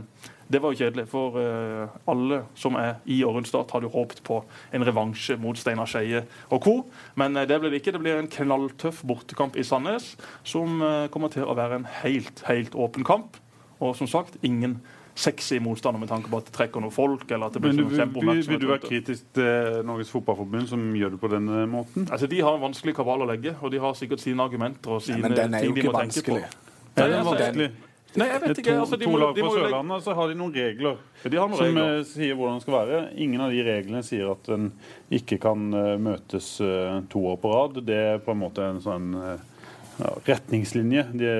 [0.49, 1.05] det var jo kjedelig.
[1.11, 4.41] For uh, alle som er i og rundt Start, hadde jo håpet på
[4.73, 6.75] en revansje mot Steinar Skeie og co.
[7.21, 7.93] Men uh, det blir det ikke.
[7.93, 12.41] Det blir en knalltøff bortekamp i Sandnes, som uh, kommer til å være en helt,
[12.49, 13.37] helt åpen kamp.
[13.79, 14.79] Og som sagt, ingen
[15.19, 17.27] sexy motstander med tanke på at det trekker noen folk.
[17.29, 20.69] eller at det blir Men du, sånn vil, vil du være kritisk til Norges Fotballforbund,
[20.71, 22.07] som gjør det på denne måten?
[22.09, 25.03] Altså, De har en vanskelig kabal å legge, og de har sikkert sine argumenter og
[25.03, 26.41] sine Men den er jo ting de ikke på.
[26.95, 27.69] Den Er vanskelig?
[28.17, 28.73] Nei, jeg vet ikke.
[28.79, 30.97] altså, de to må, lag legge- Sørlandet, så har de noen regler
[31.29, 31.99] de har noen som regler.
[31.99, 33.01] eh, sier hvordan det skal være.
[33.21, 34.71] Ingen av de reglene sier at en
[35.11, 37.79] ikke kan eh, møtes eh, to år på rad.
[37.85, 39.11] Det er på en måte en sånn
[39.99, 41.33] ja, retningslinje de,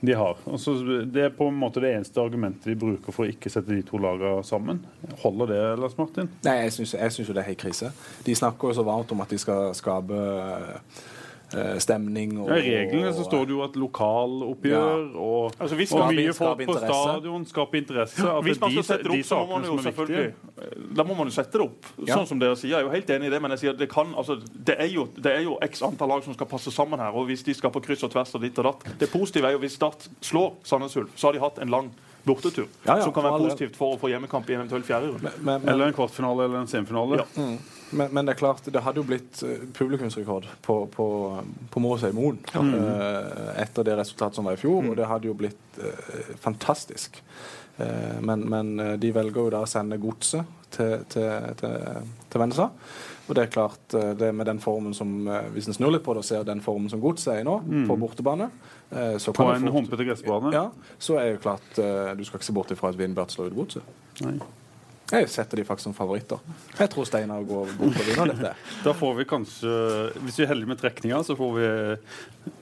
[0.00, 0.38] de har.
[0.46, 0.76] Altså,
[1.10, 3.82] det er på en måte det eneste argumentet de bruker for å ikke sette de
[3.86, 4.82] to lagene sammen.
[5.24, 6.30] Holder det, Lars Martin?
[6.46, 7.90] Nei, jeg syns, jo det er helt krise.
[8.24, 10.22] De snakker jo så varmt om at de skal skape
[11.82, 16.12] stemning og Ja, I reglene så står det jo at lokaloppgjør og, Altså, hvis og
[16.14, 18.26] mye folk på stadion skaper interesse.
[18.26, 20.34] At Hvis man skal sette det de opp, så må man jo selvfølgelig.
[20.96, 21.88] Da må man jo sette det opp.
[22.04, 22.18] Ja.
[22.18, 22.74] Sånn som dere sier.
[22.74, 24.90] Jeg er jo helt enig i det, men jeg sier det kan altså, det er
[24.92, 27.16] jo, det er jo x antall lag som skal passe sammen her.
[27.16, 29.56] Og hvis de skal på kryss og tvers og ditt og datt Det positive er
[29.56, 31.90] jo hvis Start slår Sandnes Ulf, så har de hatt en lang
[32.26, 32.66] bortetur.
[32.84, 35.60] Ja, ja, som kan være positivt for å få hjemmekamp i en eventuell fjerde runde.
[35.64, 37.22] Eller en kvartfinale eller en semifinale.
[37.22, 37.46] Ja.
[37.90, 41.06] Men, men det er klart, det hadde jo blitt eh, publikumsrekord på, på,
[41.70, 45.36] på Måsøy Moen eh, etter det resultatet som var i fjor, og det hadde jo
[45.38, 47.18] blitt uh, fantastisk.
[47.80, 52.68] Uh, men, men de velger jo da å sende godset til, til, til, til Vennesla.
[53.26, 53.82] Og det er klart,
[54.18, 55.10] det med den formen som
[55.54, 57.60] Hvis en snur litt på det og ser den formen som godset er i nå,
[57.86, 58.48] på bortebane
[59.22, 60.50] så På kan det en humpete gressbane.
[60.50, 60.64] Ja,
[60.98, 63.94] så er jo klart Du skal ikke se bort ifra at Vindbjart slår ut godset.
[65.10, 66.38] Jeg setter de faktisk som favoritter.
[66.78, 68.54] Jeg tror Steinar går bort og vinner dette.
[68.86, 69.74] Da får vi kanskje,
[70.22, 71.68] hvis vi er heldige med trekninga, så får vi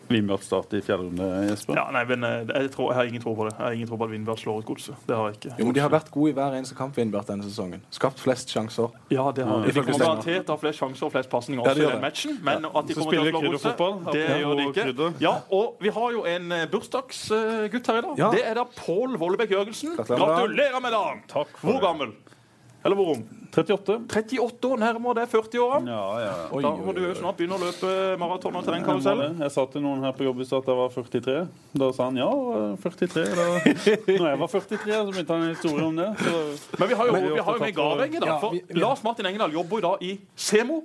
[0.08, 1.76] Vindbjart start i fjerde runde, Jesper.
[1.76, 3.52] Ja, nei, men eh, jeg, tror, jeg har ingen tro på det.
[3.58, 5.02] Jeg har ingen tro på at Vindbjart slår ut godset.
[5.04, 5.50] Det har jeg ikke.
[5.58, 7.82] Jo, men De har vært gode i hver eneste kamp Vindbjart denne sesongen.
[7.92, 8.94] Skapt flest sjanser.
[9.12, 9.68] Ja, det har de.
[9.68, 11.92] De kommer garantert til å ha flest sjanser og flest pasninger Ja, også det i
[11.92, 12.38] den matchen.
[12.48, 14.86] Men at de Så kommer til å slå godset, det gjør de ikke.
[14.88, 15.20] krydder.
[15.26, 18.24] Ja, og vi har jo en eh, bursdagsgutt her i dag.
[18.24, 18.32] Ja.
[18.32, 19.92] Det er da Pål Vollebekk Jørgensen.
[20.00, 21.22] Gratulerer med dagen.
[21.36, 21.84] Hvor det.
[21.84, 22.16] gammel?
[22.88, 23.24] Eller hvor ung?
[23.52, 23.94] 38.
[24.08, 25.80] 38 år, nærmere det 40-åra.
[25.84, 26.30] Ja, ja.
[26.56, 29.34] Oi, Da oi, må du jo snart begynne å løpe maraton til den Jeg karusellen.
[29.44, 31.34] Jeg sa til noen her på jobb i stad at jeg var 43.
[31.82, 32.28] Da sa han ja,
[32.80, 33.26] 43.
[33.36, 33.46] Da,
[34.08, 36.08] når jeg var 43, så begynte han en historie om det.
[36.22, 36.40] Så,
[36.80, 38.38] Men vi har jo, vi har jo med gavegge, da.
[38.40, 40.14] For Lars Martin Engedal jobber jo da i
[40.48, 40.80] Semo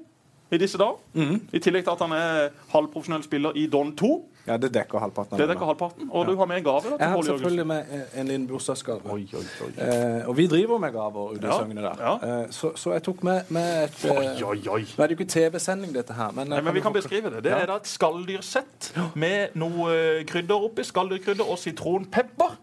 [0.52, 1.00] i disse dager.
[1.16, 1.40] Mm.
[1.56, 4.12] I tillegg til at han er halvprofesjonell spiller i Don 2.
[4.46, 5.34] Ja, det dekker halvparten.
[5.34, 6.10] av Det dekker halvparten.
[6.12, 9.02] Og du har med en gave da, Jeg har selvfølgelig med eh, en liten bursdagsgave.
[9.14, 9.70] Oi, oi, oi.
[9.78, 12.02] Eh, og vi driver med gaver ute i Ja, sangene der.
[12.04, 12.42] ja.
[12.42, 14.82] Eh, så, så jeg tok med, med et eh, Oi, oi, oi.
[14.98, 16.32] Nå er det jo ikke TV-sending, dette her.
[16.36, 17.44] Men, Nei, men vi kan beskrive det.
[17.48, 17.62] Det Ja.
[17.64, 20.84] er da et skalldyrsett med noe eh, krydder oppi.
[20.92, 22.58] Skalldyrkrydder og sitronpepper.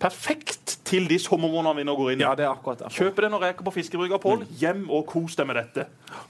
[0.00, 2.24] Perfekt til de sommermånedene vi nå går inn i.
[2.26, 2.94] Ja, det er akkurat derfor.
[3.08, 4.44] Kjøp det når reker på fiskebrygga, Pål.
[4.60, 5.86] Hjem og kos deg med dette.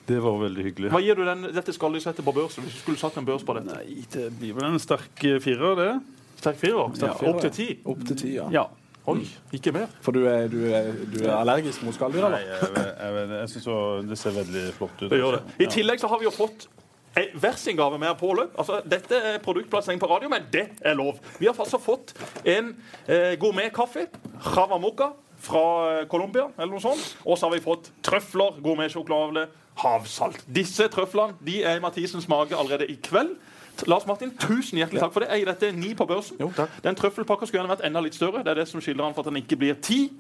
[0.08, 0.90] det var veldig hyggelig.
[0.94, 2.64] Hva gir du den, dette skalldyrssettet på børsen?
[2.64, 3.74] Hvis du skulle satt en børs på dette?
[3.76, 5.90] Nei, det blir vel en sterk eh, firer, det.
[6.40, 6.96] Sterk firer?
[6.98, 7.68] Sterk Opp til ti?
[7.84, 8.48] Opp til ti, ja.
[8.54, 8.64] Ja.
[9.10, 9.20] Oi,
[9.52, 9.90] ikke mer.
[10.00, 13.50] For du er, du er, du er allergisk mot skalldyr, Nei, jeg, jeg, jeg, jeg
[13.52, 13.66] syns
[14.08, 15.10] det ser veldig flott ut.
[15.10, 15.42] Det gjør det.
[15.60, 16.64] I tillegg så har vi jo fått
[17.14, 18.54] hver sin gave med påløp.
[18.58, 21.20] Altså, dette er produktplassering på radio, men det er lov.
[21.38, 22.14] Vi har altså fått
[22.48, 22.72] en
[23.06, 24.08] eh, gourmetkaffe,
[24.56, 25.12] Ravamuca,
[25.44, 25.64] fra
[26.00, 27.14] eh, Colombia, eller noe sånt.
[27.24, 29.46] Og så har vi fått trøfler, gourmetsjokolade,
[29.84, 30.42] havsalt.
[30.54, 33.36] Disse trøflene de er i Mathisens mage allerede i kveld.
[33.86, 35.28] Lars Martin, tusen hjertelig takk for det.
[35.34, 36.36] Jeg gir dette ni på børsen.
[36.40, 36.70] Jo, takk.
[36.84, 38.42] Den trøffelpakka skulle gjerne vært enda litt større.
[38.44, 40.10] Det er det som skiller han for at den ikke blir ti.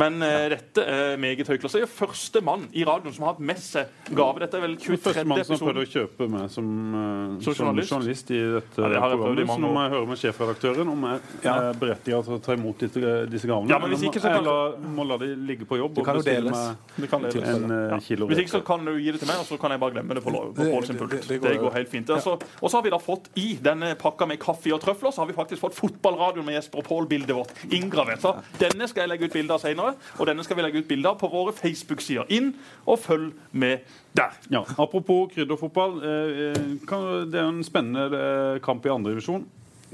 [0.00, 1.78] Men eh, dette er meget høyklasse.
[1.82, 4.40] Jeg er første mann i radioen som har hatt med seg gave.
[4.40, 4.98] Dette er vel Den 23.
[5.04, 7.92] første mann som prøvde å kjøpe meg som, uh, Som journalist?
[7.92, 8.30] journalist.
[8.32, 9.52] i dette Ja, det har programmet.
[9.52, 11.54] Så nå må jeg høre med sjefredaktøren om jeg Ja.
[11.68, 13.68] er berettiget til å ta imot disse, disse gavene.
[13.68, 15.94] Ja, men hvis ikke så kan- Eller må la de ligge på jobb.
[15.94, 16.76] Det kan jo deles.
[16.96, 17.48] Det kan deles.
[17.48, 17.98] En uh, Ja.
[18.26, 20.14] Hvis ikke så kan du gi det til meg, og så kan jeg bare glemme
[20.14, 21.10] det på, på Det- Pål sin pult.
[21.10, 22.08] det- Det, det går- går helt fint.
[22.10, 25.22] Altså, og så har vi da fått i denne pakka med kaffe og trøfler, så
[25.22, 28.26] har vi faktisk fått fotballradioen med Jesper og Pål-bildet vårt inngravert.
[28.60, 31.10] Denne skal jeg legge ut bilde av senere, og denne skal vi legge ut bilde
[31.10, 32.30] av på våre Facebook-sider.
[32.34, 32.52] Inn
[32.86, 33.86] og følg med
[34.16, 34.36] der.
[34.52, 35.98] Ja, apropos krydderfotball.
[36.04, 39.46] Eh, eh, det er en spennende eh, kamp i andredivisjon divisjon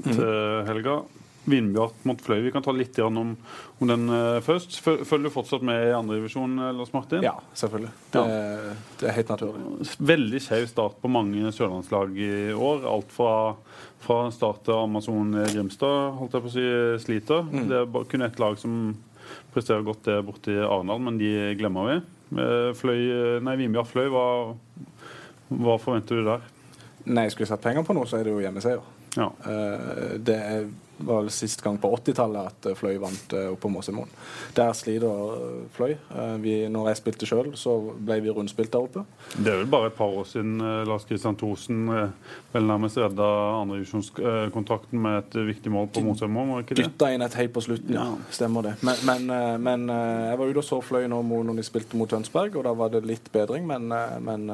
[0.03, 0.99] til helga.
[1.49, 2.39] Vindbjart mot Fløy.
[2.45, 3.33] Vi kan ta litt om,
[3.79, 4.77] om den uh, først.
[4.83, 7.23] Følger du fortsatt med i andredivisjon, Lars Martin?
[7.25, 7.91] Ja, selvfølgelig.
[8.13, 8.73] Det, ja.
[9.01, 9.89] det er helt naturlig.
[10.11, 12.85] Veldig skjev start på mange sørlandslag i år.
[12.89, 13.33] Alt fra,
[14.03, 16.67] fra start til Amazon Grimstad holdt jeg på å si,
[17.05, 17.45] sliter.
[17.49, 17.65] Mm.
[17.71, 18.79] Det er kun ett lag som
[19.53, 21.97] presterer godt det borte i Arendal, men de glemmer vi.
[22.39, 23.01] Eh, Fløy,
[23.45, 24.27] nei, Vindbjart Fløy, hva,
[25.49, 26.45] hva forventer du der?
[27.09, 28.85] Nei, Skulle jeg satt penger på noe, så er det jo hjemmeseier.
[29.17, 29.31] Ja.
[30.21, 30.67] Det er
[30.99, 34.09] var vel sist gang på 80-tallet at eh, Fløy vant uh, oppe på Måsemoen.
[34.57, 35.95] Der sliter uh, Fløy.
[36.43, 39.03] Vi, når jeg spilte sjøl, så ble vi rundspilt der oppe.
[39.35, 40.57] Det er vel bare et par år siden
[40.87, 41.87] Lars Kristian Thorsen
[42.53, 43.27] vel nærmest redda
[43.59, 46.87] andredivisjonskontrakten med et viktig mål på Måsemoen, var ikke det?
[46.89, 48.07] Dytta inn et hei på slutten, ja.
[48.33, 48.75] Stemmer det.
[48.85, 52.57] Men, men, men jeg var ute og så Fløy nå når de spilte mot Tønsberg,
[52.59, 53.91] og da var det litt bedring, men,
[54.25, 54.49] men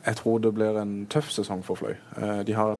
[0.00, 1.96] jeg tror det blir en tøff sesong for Fløy.
[2.46, 2.79] De har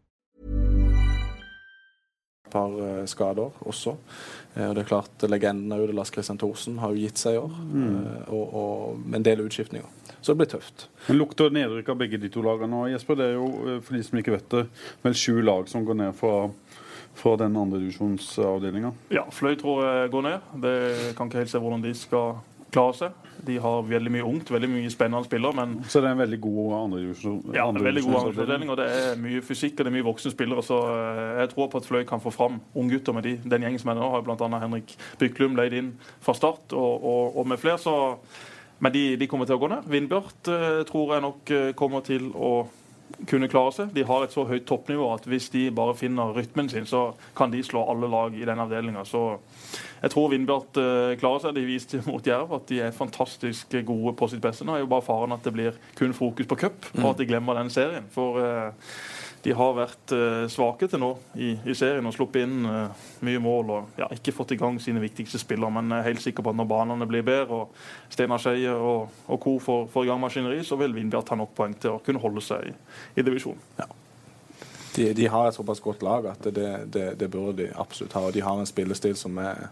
[2.51, 3.95] Par uh, skader også.
[4.55, 7.41] Uh, og det er klart, Legenden av Lars Christian Thorsen har jo gitt seg i
[7.41, 7.57] år.
[7.71, 7.87] Mm.
[7.87, 9.97] Uh, og, og en del utskiftninger.
[10.21, 10.85] Så det blir tøft.
[11.07, 13.17] Men Lukter nedrykk av begge de to lagene nå, Jesper?
[13.17, 14.67] Det er jo, for de som ikke vet det,
[15.01, 16.35] vel sju lag som går ned fra
[17.13, 18.91] fra den andredivisjonsavdelinga?
[19.11, 20.53] Ja, Fløy tror jeg går ned.
[20.63, 20.75] Det
[21.17, 22.39] kan ikke helt se hvordan de skal
[22.71, 23.17] klare seg.
[23.41, 25.57] De har veldig mye ungt, veldig mye spennende spillere.
[25.57, 25.77] Men...
[25.89, 27.39] Så det er en veldig god andredivisjon?
[27.55, 28.71] Ja, en veldig god andredivisjonsavdeling.
[28.73, 30.65] Og det er mye fysikk og det er mye voksne spillere.
[30.65, 33.35] Så eh, jeg tror på at Fløy kan få fram unggutter med de.
[33.43, 34.51] Den gjengen som er nå, har bl.a.
[34.61, 37.81] Henrik Byklum leid inn fra start, og, og, og med flere.
[37.81, 37.95] så
[38.81, 39.89] men de, de, kommer til å gå ned.
[39.93, 42.51] Vindbjart eh, tror jeg nok eh, kommer til å
[43.29, 43.93] kunne klare seg.
[43.95, 47.53] De har et så høyt toppnivå at hvis de bare finner rytmen sin, så kan
[47.53, 49.05] de slå alle lag i den avdelinga.
[49.07, 49.23] Så
[50.01, 51.55] jeg tror Vindbjart uh, klarer seg.
[51.57, 54.67] De viste mot Jerv at de er fantastisk gode på sitt beste.
[54.67, 57.29] Nå er jo bare faren at det blir kun fokus på cup, og at de
[57.29, 58.07] glemmer den serien.
[58.13, 58.93] For uh,
[59.43, 63.41] de har vært uh, svake til nå i, i, serien og sluppet inn uh, mye
[63.41, 63.71] mål.
[63.75, 66.53] og ja, Ikke fått i gang sine viktigste spillere, men jeg er helt sikker på
[66.53, 67.81] at når banene blir bedre og
[68.13, 69.57] Steinar Skeie og, og co.
[69.63, 72.45] får, får, i gang maskineri, så vil Vindbjart ta nok poeng til å kunne holde
[72.45, 72.75] seg i,
[73.17, 73.65] i divisjonen.
[73.81, 73.89] Ja.
[74.91, 78.25] De, de, har et såpass godt lag at det, det, det burde de absolutt ha.
[78.27, 79.69] og De har en spillestil som er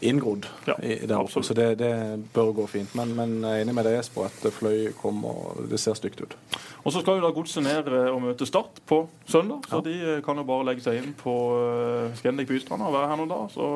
[0.00, 1.46] inngrodd ja, i det absolutt.
[1.46, 1.92] så det, det,
[2.34, 2.94] bør gå fint.
[2.98, 6.36] Men, men jeg er enig med deg, Jesper, at Fløy kommer det ser stygt ut.
[6.84, 9.68] Og Så skal jo da Godset ned eh, og møte Start på søndag.
[9.68, 9.86] Så ja.
[9.86, 13.20] de eh, kan jo bare legge seg inn på uh, Scandic Bystranda og være her
[13.20, 13.52] noen dager.
[13.54, 13.70] Så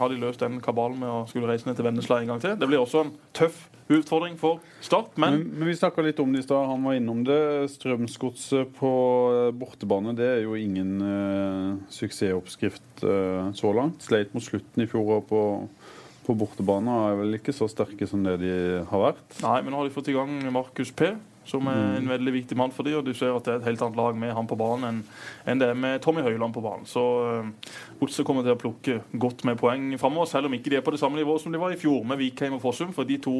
[0.00, 2.58] har de løst den kabalen med å skulle reise ned til Vennesla en gang til.
[2.58, 6.32] Det blir også en tøff utfordring for Start, men Men, men vi snakka litt om
[6.32, 7.40] det i stad, han var innom det.
[7.74, 8.92] Strømsgodset på
[9.58, 14.02] bortebane det er jo ingen uh, suksessoppskrift så langt.
[14.04, 15.42] Sleit mot slutten i fjor på
[16.30, 18.52] på bortebane er vel ikke så sterke som det de
[18.86, 19.38] har vært.
[19.42, 21.08] Nei, men nå har de fått i gang Markus P
[21.44, 21.96] som er mm.
[21.98, 22.98] en veldig viktig mann for dem.
[23.00, 25.02] Og du ser at det er et helt annet lag med han på banen
[25.48, 26.86] enn det er med Tommy Høiland på banen.
[26.88, 30.78] Så uh, Godset kommer til å plukke godt med poeng framover, selv om ikke de
[30.80, 32.94] er på det samme nivået som de var i fjor med Vikheim og Fossum.
[32.96, 33.34] For de to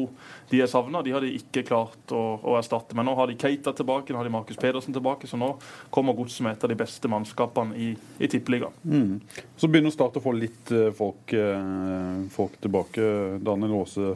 [0.51, 2.97] de er savna, de hadde ikke klart å, å, erstatte.
[2.97, 5.53] Men nå har de Keita tilbake, nå har de Markus Pedersen tilbake, så nå
[5.93, 8.75] kommer Godset med et av de beste mannskapene i, i Tippeligaen.
[8.83, 9.19] Mm.
[9.57, 13.03] Så begynner Start å få litt uh, folk, uh, folk tilbake.
[13.43, 14.13] Daniel Aase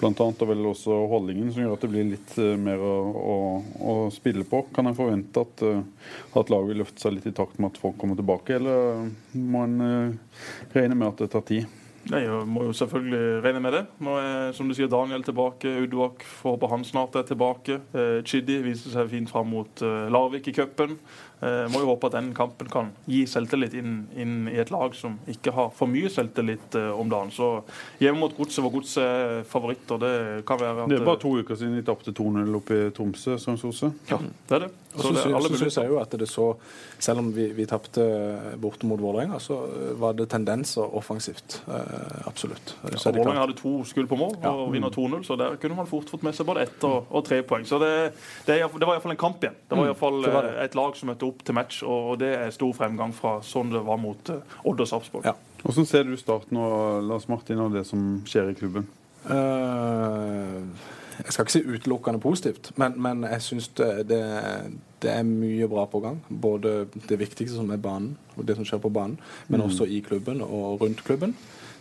[0.00, 0.10] bl.a.
[0.26, 3.36] og vel også holdningen, som gjør at det blir litt uh, mer å, å,
[3.78, 4.64] å, spille på.
[4.74, 7.80] Kan jeg forvente at, uh, at laget vil løfte seg litt i takt med at
[7.82, 10.44] folk kommer tilbake, eller må en uh,
[10.76, 11.80] regne med at det tar tid?
[12.12, 13.82] Nei, Jeg må jo selvfølgelig regne med det.
[14.04, 15.70] Nå er som du sier, Daniel tilbake.
[15.86, 17.78] Uduak får håpe han snart er tilbake.
[17.96, 20.98] Eh, Chidi viser seg fint fram mot eh, Larvik i cupen.
[21.42, 24.94] Eh, må jo håpe at den kampen kan gi selvtillit inn, inn, i et lag
[24.96, 27.32] som ikke har for mye selvtillit eh, om dagen.
[27.34, 27.48] Så
[28.00, 30.14] hjemme mot Godset, var Godset er favoritter, det
[30.48, 33.36] kan være at Det er bare to uker siden de tapte 2-0 oppe i Tromsø,
[33.42, 34.08] Strømsgodset.
[34.12, 34.72] Ja, det er det.
[34.94, 36.52] Så synes jeg jo at det så
[37.02, 38.04] Selv om vi, vi tapte
[38.60, 39.56] borte mot Vålerenga, så
[40.00, 41.58] var det tendenser offensivt.
[41.68, 42.76] Eh, absolutt.
[42.84, 46.08] Ja, Vålerenga hadde to skudd på mål og vinner 2-0, så der kunne man fort
[46.08, 47.66] fått med seg både ett og, og tre poeng.
[47.68, 47.90] Så det,
[48.46, 49.58] det, det var iallfall en kamp igjen.
[49.68, 52.72] Det var iallfall mm, et lag som møtte opp til match, og det er stor
[52.78, 55.28] fremgang fra sånn det var mot uh, Odd og Sarpsborg.
[55.28, 55.34] Ja.
[55.64, 58.88] Hvordan ser du starten og Lars Martin og det som skjer i klubben?
[59.24, 60.60] Uh,
[61.18, 64.22] Jeg skal ikke si utelukkende positivt, men, men jeg syns det, det,
[65.02, 66.18] det, er mye bra på gang.
[66.28, 69.66] Både det viktigste som er banen, og det som skjer på banen, men mm.
[69.68, 71.36] også i klubben og rundt klubben.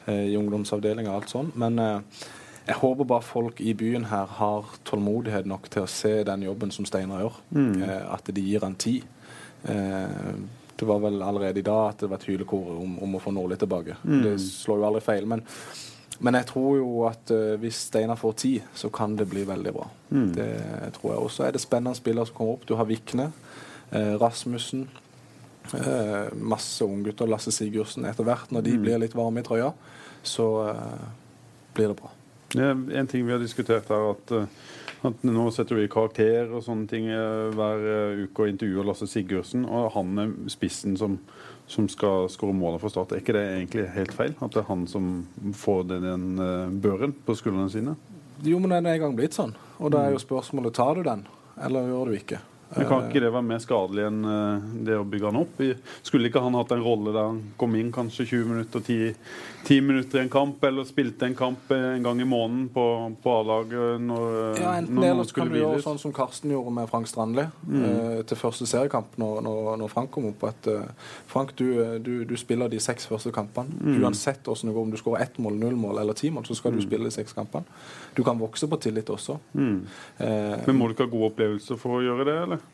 [0.06, 1.52] Eh, I ungdomsavdelinga og alt sånn.
[1.60, 2.24] Men eh,
[2.68, 6.72] jeg håper bare folk i byen her har tålmodighet nok til å se den jobben
[6.72, 7.40] som Steinar gjør.
[7.56, 7.72] Mm.
[7.84, 9.08] Eh, at de gir han tid.
[9.64, 10.36] Eh,
[10.80, 13.32] det var vel allerede i dag at det var et hylekor om, om, å få
[13.36, 13.98] Nordli tilbake.
[14.04, 14.22] Mm.
[14.26, 15.28] Det slår jo aldri feil.
[15.30, 15.44] Men,
[16.20, 19.74] men jeg tror jo at uh, hvis Steinar får tid, så kan det bli veldig
[19.76, 19.88] bra.
[20.10, 20.28] Mm.
[20.36, 20.50] Det
[20.98, 21.46] tror jeg også.
[21.46, 22.68] er det spennende spillere som kommer opp.
[22.70, 23.32] Du har Vikne,
[23.94, 24.88] uh, Rasmussen.
[25.74, 27.30] Uh, masse unggutter.
[27.30, 28.06] Lasse Sigurdsen.
[28.10, 28.86] Etter hvert, når de mm.
[28.86, 29.72] blir litt varme i trøya,
[30.24, 30.48] så
[31.76, 32.14] blir det bra.
[32.56, 34.38] En ting vi har diskutert, er at
[35.04, 37.82] at nå setter vi karakter og sånne ting hver
[38.22, 39.66] uke og intervjuer Lasse Sigurdsen.
[39.68, 41.18] Og han er spissen som,
[41.68, 43.14] som skal skåre målet for Start.
[43.14, 44.34] Er ikke det egentlig helt feil?
[44.40, 45.12] At det er han som
[45.58, 47.96] får den, den eh, børen på skuldrene sine?
[48.44, 49.54] Jo, men den er en gang blitt sånn.
[49.80, 51.24] Og da er jo spørsmålet tar du den,
[51.64, 52.42] eller gjør du ikke?
[52.74, 55.60] Men Kan ikke det være mer skadelig enn eh, det å bygge han opp?
[56.02, 59.14] Skulle ikke han hatt en rolle der han kom inn kanskje 20 minutter, 10,
[59.64, 62.84] 10 minutter i en kamp, eller spilte en kamp en gang i måneden på,
[63.24, 64.26] på A-laget når,
[64.60, 65.64] ja, enten når noen skulle hviles?
[65.64, 67.86] Gjøre sånn som Karsten gjorde med Frank Strandli mm.
[67.86, 70.44] uh, til første seriekamp når, når, når, Frank kom opp.
[70.50, 71.70] At uh, Frank, du,
[72.04, 73.72] du, du, spiller de seks første kampene.
[73.80, 74.02] Mm.
[74.04, 76.60] Uansett hvordan det går, om du skårer ett mål, null mål eller ti mål, så
[76.60, 76.82] skal mm.
[76.82, 77.64] du spille de seks kampene.
[78.18, 79.40] Du kan vokse på tillit også.
[79.56, 79.80] Mm.
[80.20, 82.72] Uh, Men må du ikke ha gode opplevelser for å gjøre det, eller?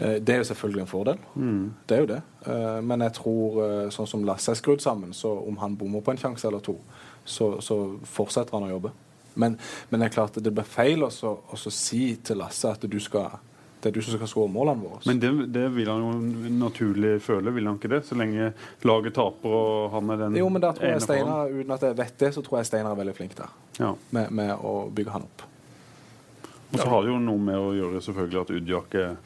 [0.00, 1.18] Eh, det er jo selvfølgelig en fordel.
[1.34, 1.72] Mm.
[1.88, 2.22] Det er jo det.
[2.46, 6.00] Eh, men jeg tror, eh, sånn som Lasse er skrudd sammen, så om han bommer
[6.00, 6.78] på en sjanse eller to,
[7.24, 7.76] så, så,
[8.08, 8.94] fortsetter han å jobbe.
[9.34, 9.58] Men,
[9.90, 13.38] men, det er klart det blir feil å si til Lasse at du skal
[13.80, 14.98] det er du som skal skåre målene våre.
[15.08, 18.02] Men det, det, vil han jo naturlig føle, vil han ikke det?
[18.04, 18.50] Så lenge
[18.84, 21.96] laget taper og han er den Jo, men da tror jeg Steinar, uten at jeg
[21.96, 23.54] vet det, så tror jeg Steinar er veldig flink der.
[23.78, 23.94] Ja.
[24.12, 25.46] Med, med, å bygge han opp.
[26.74, 29.16] Og så har det jo noe med å gjøre selvfølgelig at Udjak er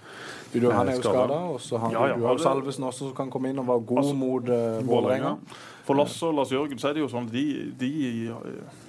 [0.62, 1.38] han er jo skada.
[1.54, 4.02] Og så har ja, ja, du Salvesen også som kan komme inn og være god
[4.04, 5.36] altså, mot uh, Vålerenga.
[5.84, 7.44] For Lasse og Lars Jørgen så er det jo sånn de,
[7.76, 7.90] de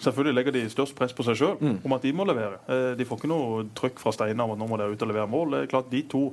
[0.03, 1.77] selvfølgelig legger de størst press på seg sjøl mm.
[1.83, 2.59] om at de må levere.
[2.71, 5.11] Eh, de får ikke noe trykk fra Steinar om at nå må de ut og
[5.11, 5.51] levere mål.
[5.51, 6.23] Det er klart De to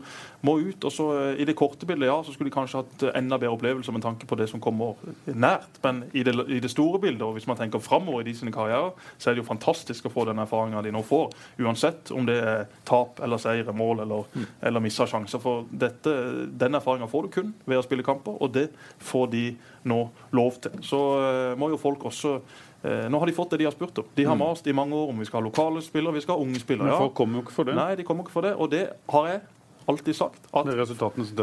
[0.46, 0.86] må ut.
[0.86, 3.56] og så eh, I det korte bildet ja, så skulle de kanskje hatt enda bedre
[3.56, 4.94] opplevelse med tanke på det som kommer
[5.26, 5.80] nært.
[5.82, 8.54] Men i det, i det store bildet, og hvis man tenker framover i de sine
[8.54, 11.34] karrierer, så er det jo fantastisk å få den erfaringa de nå får.
[11.62, 14.48] Uansett om det er tap eller seier, mål eller, mm.
[14.70, 15.42] eller missa sjanser.
[15.42, 16.14] For dette,
[16.58, 18.68] den erfaringa får du kun ved å spille kamper, og det
[19.02, 19.46] får de
[19.88, 20.76] nå lov til.
[20.84, 24.02] Så uh, må jo folk også uh, Nå har de fått det de har spurt
[24.02, 24.12] om.
[24.16, 24.44] De har mm.
[24.44, 26.90] mast i mange år om vi skal ha lokale spillere, vi skal ha unge spillere.
[26.90, 27.78] Men folk kommer jo ikke for det.
[27.78, 28.54] Nei, de kommer ikke for det.
[28.58, 29.42] Og det har jeg
[29.88, 30.40] alltid sagt.
[30.56, 30.66] At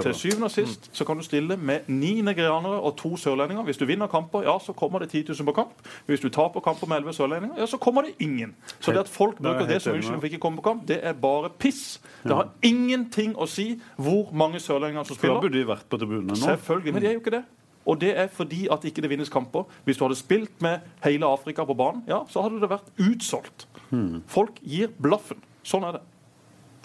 [0.04, 0.96] til syvende og sist mm.
[0.96, 3.64] så kan du stille med ni nigerianere og to sørlendinger.
[3.64, 5.70] Hvis du vinner kamper, ja, så kommer det 10 000 på kamp.
[6.06, 8.56] Hvis du taper kamper med elleve sørlendinger, ja, så kommer det ingen.
[8.80, 11.00] Så det at folk bruker det som unnskyldning for ikke å komme på kamp, det
[11.04, 12.02] er bare piss.
[12.24, 15.36] Det har ingenting å si hvor mange sørlendinger som spiller.
[15.36, 16.44] Da burde de vært på tribunene nå.
[16.46, 17.46] Selvfølgelig, men de er jo ikke det.
[17.90, 19.66] Og det er fordi at ikke det vinnes kamper.
[19.88, 23.68] Hvis du hadde spilt med hele Afrika på banen, ja, så hadde det vært utsolgt.
[23.90, 24.22] Hmm.
[24.30, 25.42] Folk gir blaffen.
[25.66, 26.06] Sånn er det.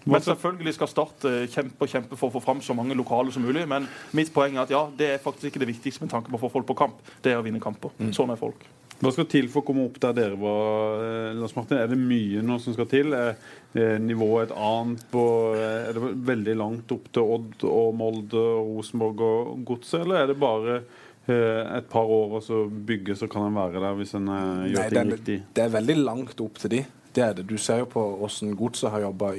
[0.05, 3.33] Men selvfølgelig skal Start eh, kjempe og kjempe for å få fram så mange lokale
[3.33, 3.65] som mulig.
[3.69, 6.41] Men mitt poeng er at ja, det er faktisk ikke det viktigste med tanke på
[6.41, 7.01] å få folk på kamp.
[7.25, 7.95] Det er å vinne kamper.
[7.99, 8.13] Mm.
[8.17, 8.67] Sånn er folk.
[9.03, 11.79] Hva skal til for å komme opp der dere var, eh, Lars Martin?
[11.79, 13.13] Er det mye nå som skal til?
[13.13, 15.03] Er nivået et annet?
[15.11, 20.03] På, eh, er det veldig langt opp til Odd og Molde og Rosenborg og Godset,
[20.03, 20.83] eller er det bare
[21.25, 24.89] et par år og så bygge, så kan en være der hvis en gjør Nei,
[24.93, 25.37] ting riktig?
[25.57, 26.81] Det er veldig langt opp til de.
[27.15, 27.45] Det er det.
[27.47, 29.31] Du ser jo på hvordan Godset har jobba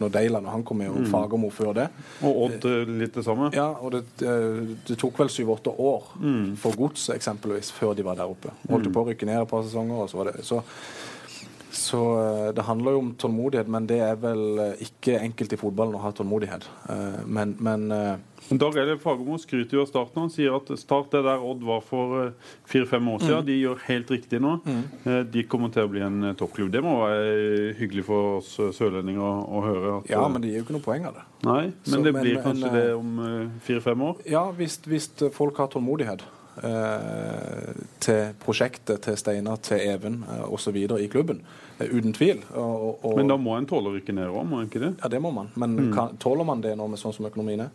[0.00, 1.10] når Deiland og han kom med, og mm.
[1.12, 1.86] Fagermo før det.
[2.26, 3.52] Og Odd litt det samme?
[3.54, 4.02] Ja, og det,
[4.88, 6.56] det tok vel syv-åtte år mm.
[6.62, 8.54] for Godset eksempelvis før de var der oppe.
[8.68, 8.94] Holdt mm.
[8.96, 10.62] på å rykke ned et par sesonger, og så var det så
[11.72, 15.60] så eh, det handler jo om tålmodighet, men det er vel eh, ikke enkelt i
[15.60, 16.68] fotballen å ha tålmodighet.
[17.26, 17.88] Men, men
[18.48, 20.24] men Dag Eilif Fagermo skryter jo av starten.
[20.24, 23.38] Han sier at Start er der Odd var for eh, fire-fem år siden.
[23.38, 23.46] Mm.
[23.48, 24.56] De gjør helt riktig nå.
[24.66, 24.82] Mm.
[25.04, 26.72] Eh, de kommer til å bli en eh, toppklubb.
[26.74, 29.96] Det må være hyggelig for oss sørlendinger å, å høre.
[30.00, 31.26] At, ja, men det gir jo ikke noe poeng av det.
[31.46, 34.22] Nei, men Så, det blir men, kanskje en, det om fire-fem år?
[34.34, 36.26] Ja, hvis, hvis, folk har tålmodighet.
[36.56, 40.76] Eh, til prosjektet, til Steinar, til Even eh, osv.
[40.76, 41.40] i klubben.
[41.78, 42.42] Eh, uten tvil.
[42.50, 44.92] Og, og, men da må en tåle å rykke ned òg, må en ikke det?
[45.00, 45.48] Ja, det må man.
[45.56, 45.92] Men mm.
[45.96, 47.72] kan, tåler man det nå med sånn som økonomien er?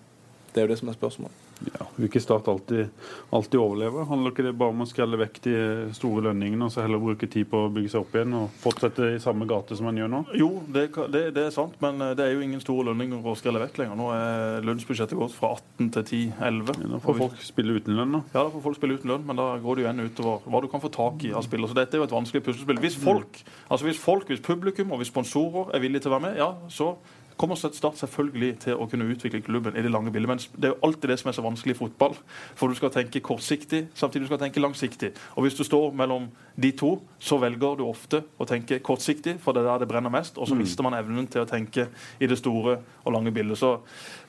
[0.54, 1.47] Det er jo det som er spørsmålet.
[1.66, 2.90] Ja, Vil ikke Start alltid,
[3.34, 4.06] alltid overleve?
[4.10, 5.56] Handler ikke det bare om å skrelle vekk de
[5.98, 9.10] store lønningene og så heller bruke tid på å bygge seg opp igjen og fortsette
[9.16, 10.22] i samme gate som man gjør nå?
[10.38, 13.36] Jo, det, det, det er sant, men eh, det er jo ingen store lønninger å
[13.40, 14.00] skrelle vekk lenger.
[14.00, 16.88] Nå er lønnsbudsjettet gått fra 18 til 10-11.
[16.94, 18.24] Da får folk spille uten lønn, da.
[18.36, 20.64] Ja, da får folk spille uten lønn, men da går det jo igjen utover hva
[20.64, 21.72] du kan få tak i av spillere.
[21.72, 22.82] Så dette er jo et vanskelig puslespill.
[22.84, 26.28] Hvis folk, altså hvis folk, hvis publikum og hvis sponsorer er villige til å være
[26.30, 26.94] med, ja, så
[27.38, 30.28] kommer Start selvfølgelig til å kunne utvikle klubben i det lange bildet.
[30.30, 32.16] Men det er jo alltid det som er så vanskelig i fotball.
[32.58, 35.14] For du skal tenke kortsiktig, samtidig du skal tenke langsiktig.
[35.36, 39.54] Og hvis du står mellom de to, så velger du ofte å tenke kortsiktig, for
[39.54, 40.38] det er der det brenner mest.
[40.42, 41.88] Og så mister man evnen til å tenke
[42.20, 43.58] i det store og lange bildet.
[43.62, 43.76] Så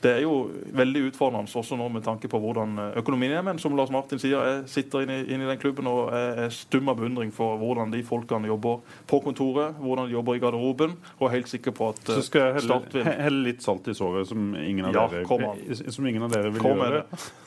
[0.02, 3.42] det er jo veldig utfordrende også nå med tanke på hvordan økonomien er.
[3.42, 6.96] Men som Lars Martin sier, jeg sitter inne, i- den klubben og er stum av
[6.98, 11.36] beundring for hvordan de folkene jobber på kontoret, hvordan de jobber i garderoben, og er
[11.38, 14.94] helt sikker på at skal Start vil he- litt salt i såret, som ingen av
[14.94, 16.88] Ja, dere, som ingen av dere vil Kom det.
[16.90, 17.04] gjøre.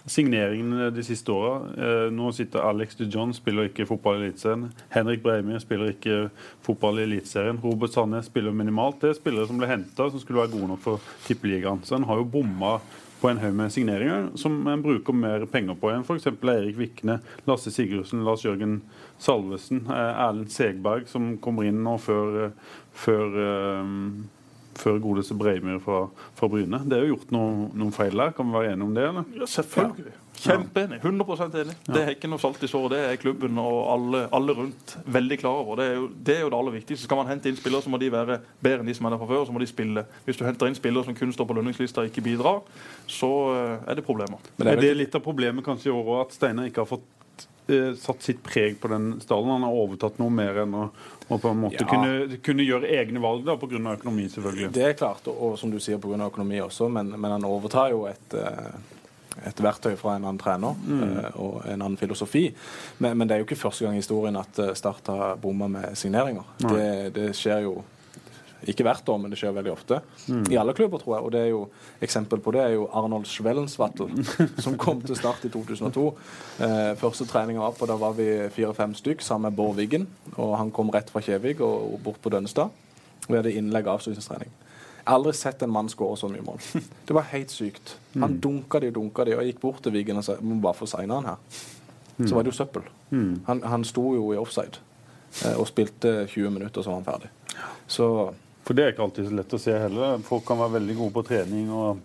[0.07, 1.53] Signeringene de siste åra.
[1.77, 4.71] Eh, nå sitter Alex de John, spiller ikke fotball i Eliteserien.
[4.89, 6.29] Henrik Breimi spiller ikke
[6.65, 7.59] fotball i Eliteserien.
[7.63, 8.99] Robert Sandnes spiller minimalt.
[9.01, 11.83] Det er spillere som ble henta som skulle være gode nok for Tippeligaen.
[11.85, 12.79] Så en har jo bomma
[13.21, 16.25] på en haug med signeringer som en bruker mer penger på enn f.eks.
[16.41, 18.79] Eirik Vikne, Lasse Sigurdsen, Lars Jørgen
[19.21, 22.51] Salvesen, eh, Erlend Segberg, som kommer inn nå før, eh,
[22.97, 23.85] før eh,
[24.79, 26.05] før godeste Breimyr fra,
[26.37, 26.81] fra Bryne.
[26.87, 28.33] Det er jo gjort noen, noen feil der.
[28.37, 29.07] Kan vi være enige om det?
[29.09, 29.31] eller?
[29.37, 30.13] Ja, selvfølgelig.
[30.41, 30.97] Kjempeenig.
[31.03, 31.75] 100 enig.
[31.85, 32.95] Det er ikke noe salt i såret.
[32.95, 35.77] Det er klubben og alle, alle rundt veldig klar over.
[35.77, 37.05] Det er, jo, det er jo det aller viktigste.
[37.05, 39.21] Skal man hente inn spillere, så må de være bedre enn de som er der
[39.21, 39.45] fra før.
[39.45, 40.05] Så må de spille.
[40.25, 42.61] Hvis du henter inn spillere som kun står på lønningslista og ikke bidrar,
[43.11, 44.41] så eh, er det problemer.
[44.57, 47.05] Men er det litt av problemet kanskje i år òg, at Steinar ikke har fått
[47.99, 49.49] satt sitt preg på den stallen?
[49.49, 50.85] Han har overtatt noe mer enn å,
[51.27, 51.87] å på en måte Ja.
[51.89, 53.79] kunne, kunne gjøre egne valg da, pga.
[53.93, 54.71] økonomi, selvfølgelig.
[54.75, 56.17] Det er klart, og, og som du sier pga.
[56.27, 60.75] økonomi også, men, men han overtar jo et, eh, et verktøy fra en annen trener
[60.75, 61.39] mm.
[61.39, 62.49] og en annen filosofi.
[62.99, 65.69] Men, men det er jo ikke første gang i historien at eh, Start har bomma
[65.71, 66.43] med signeringer.
[66.59, 67.81] Det, det skjer jo
[68.69, 70.01] ikke hvert år, men det skjer veldig ofte.
[70.51, 71.25] I alle klubber, tror jeg.
[71.25, 71.61] Og det er jo,
[72.05, 74.11] eksempel på det er jo Arnold Schwellensvattel,
[74.65, 76.05] som kom til Start i 2002.
[76.61, 80.07] Eh, første treninga var på, da var vi fire-fem stykk sammen med Bård Wiggen.
[80.37, 82.69] Og han kom rett fra Kjevik og, og bort på Dønnestad.
[83.27, 84.53] Vi hadde innlegg og avslutningstrening.
[85.01, 86.61] Jeg har aldri sett en mann skåre så mye mål.
[87.07, 87.95] Det var helt sykt.
[88.21, 90.59] Han dunka de og dunka de, og jeg gikk bort til Wiggen og sa må
[90.61, 91.61] bare få signa han her.
[92.21, 92.85] Så var det jo søppel.
[93.47, 94.77] Han, han sto jo i offside
[95.41, 97.31] eh, og spilte 20 minutter, så var han ferdig.
[97.89, 98.07] Så
[98.71, 100.21] For det er ikke alltid så lett å se heller.
[100.23, 101.99] Folk kan være veldig gode på trening og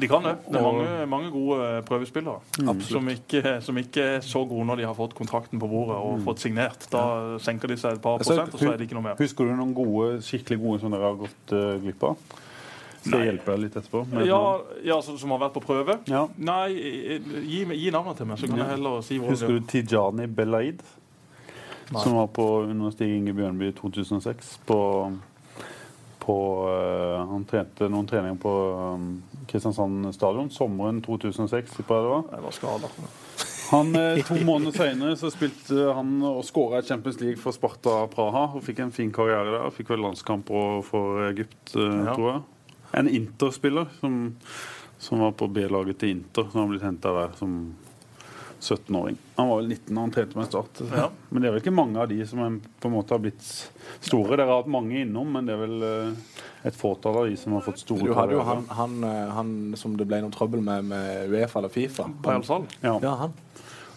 [0.00, 0.32] De kan det.
[0.46, 4.80] Det er mange, mange gode prøvespillere prøvespillere som, ikke, som ikke er så gode når
[4.80, 6.86] de har fått kontrakten på bordet og fått signert.
[6.88, 9.20] Da senker de seg et par Altså, prosent, og så er det ikke noe mer.
[9.20, 12.26] Husker du noen gode, skikkelig gode som dere har gått uh, glipp av?
[13.02, 14.04] Skal jeg hjelpe deg litt etterpå?
[14.24, 14.42] Ja,
[14.88, 16.00] ja Som har vært på prøve?
[16.08, 16.24] Ja.
[16.40, 19.68] Nei, eh, gi, gi navnet til meg, så kan jeg heller si hvor Husker du
[19.68, 20.80] Tijani Belaid?
[21.92, 22.46] Som var på
[22.96, 24.56] Stig Inge Bjørnby i 2006.
[24.68, 24.78] På,
[26.28, 26.36] på
[26.68, 28.52] eh, Han trente noen treninger på
[28.94, 29.08] um,
[29.48, 31.78] Kristiansand stadion sommeren 2006.
[31.80, 32.52] jeg var.
[32.52, 32.90] Skada.
[33.70, 38.02] Han, eh, To måneder senere så spilte han og skåra i Champions League for Sparta
[38.12, 38.46] Praha.
[38.56, 39.72] og Fikk en fin karriere der.
[39.76, 40.48] Fikk vel landskamp
[40.88, 42.14] for Egypt, eh, Ja.
[42.14, 42.42] tror jeg.
[42.98, 44.36] En Inter-spiller som,
[44.98, 47.58] som var på B-laget til Inter, som har blitt henta der som
[48.60, 49.16] 17-åring.
[49.36, 50.80] Han var vel 19 da han trente med Start.
[50.94, 51.08] Ja.
[51.28, 53.44] Men det er vel ikke mange av de som er, på en måte har blitt
[53.44, 54.36] store.
[54.36, 57.54] Dere har hatt mange innom, men det er vel eh, et fåtall av de som
[57.56, 60.64] har fått store du hadde jo han, han, eh, han som det ble noe trøbbel
[60.64, 62.08] med med Uefa eller Fifa.
[62.46, 62.66] Sal.
[62.80, 62.98] Ja.
[63.02, 63.36] Ja, han.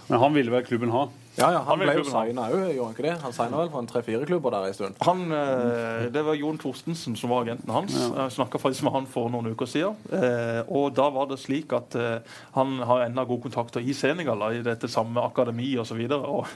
[0.07, 1.07] Men han ville vel klubben ha.
[1.37, 3.13] Ja, ja, Han han ble jo signa òg, gjorde han ikke det?
[3.23, 4.97] Han signa vel for en tre-fire klubber der en stund.
[5.07, 7.95] Han, eh, det var Jon Torstensen som var agenten hans.
[7.95, 9.95] Jeg snakka faktisk med han for noen uker siden.
[10.11, 14.43] Eh, og da var det slik at eh, han har enda gode kontakter i Senegal,
[14.51, 16.01] i dette samme akademi osv.
[16.19, 16.51] Og,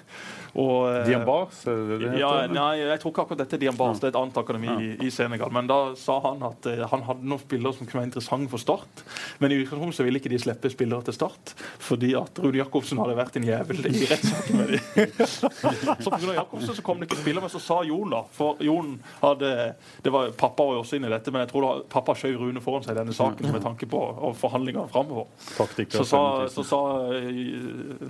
[0.55, 1.63] og, eh, Diambars?
[2.19, 4.03] Ja, nei, jeg tror ikke akkurat dette er Diambars.
[4.03, 5.55] Det er et annet akademi i, i Senegal.
[5.55, 8.59] Men da sa han at eh, han hadde noen spillere som kunne være interessante for
[8.61, 9.05] Start.
[9.39, 13.17] Men i utgangspunktet ville ikke de slippe spillere til Start, fordi at Rune Jacobsen hadde
[13.23, 14.64] vært en jævel i rettssaken.
[16.05, 16.33] så pga.
[16.35, 19.51] Jacobsen så kom det ikke spillere, men så sa Jon, da For Jon hadde
[20.03, 22.37] det var, Pappa var jo også inne i dette, men jeg tror da pappa skjøv
[22.41, 25.27] Rune foran seg i denne saken med tanke på og forhandlingene framover.
[25.91, 26.81] Så sa, så, sa,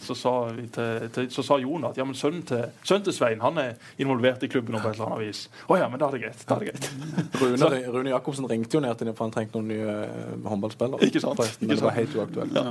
[0.02, 3.44] så, sa til, til, så sa Jon at ja, men sønnen til, sønnen til Svein
[3.44, 5.46] han er involvert i klubben på et eller annet vis.
[5.68, 6.46] Å ja, men da er det greit.
[6.48, 6.92] Da er det greit.
[7.42, 11.10] Rune, Rune Jacobsen ringte jo ned til dem for han trengte noen nye eh, håndballspillere.
[11.10, 11.40] Ikke sant?
[11.40, 12.62] Forresten, men det var helt uaktuelt.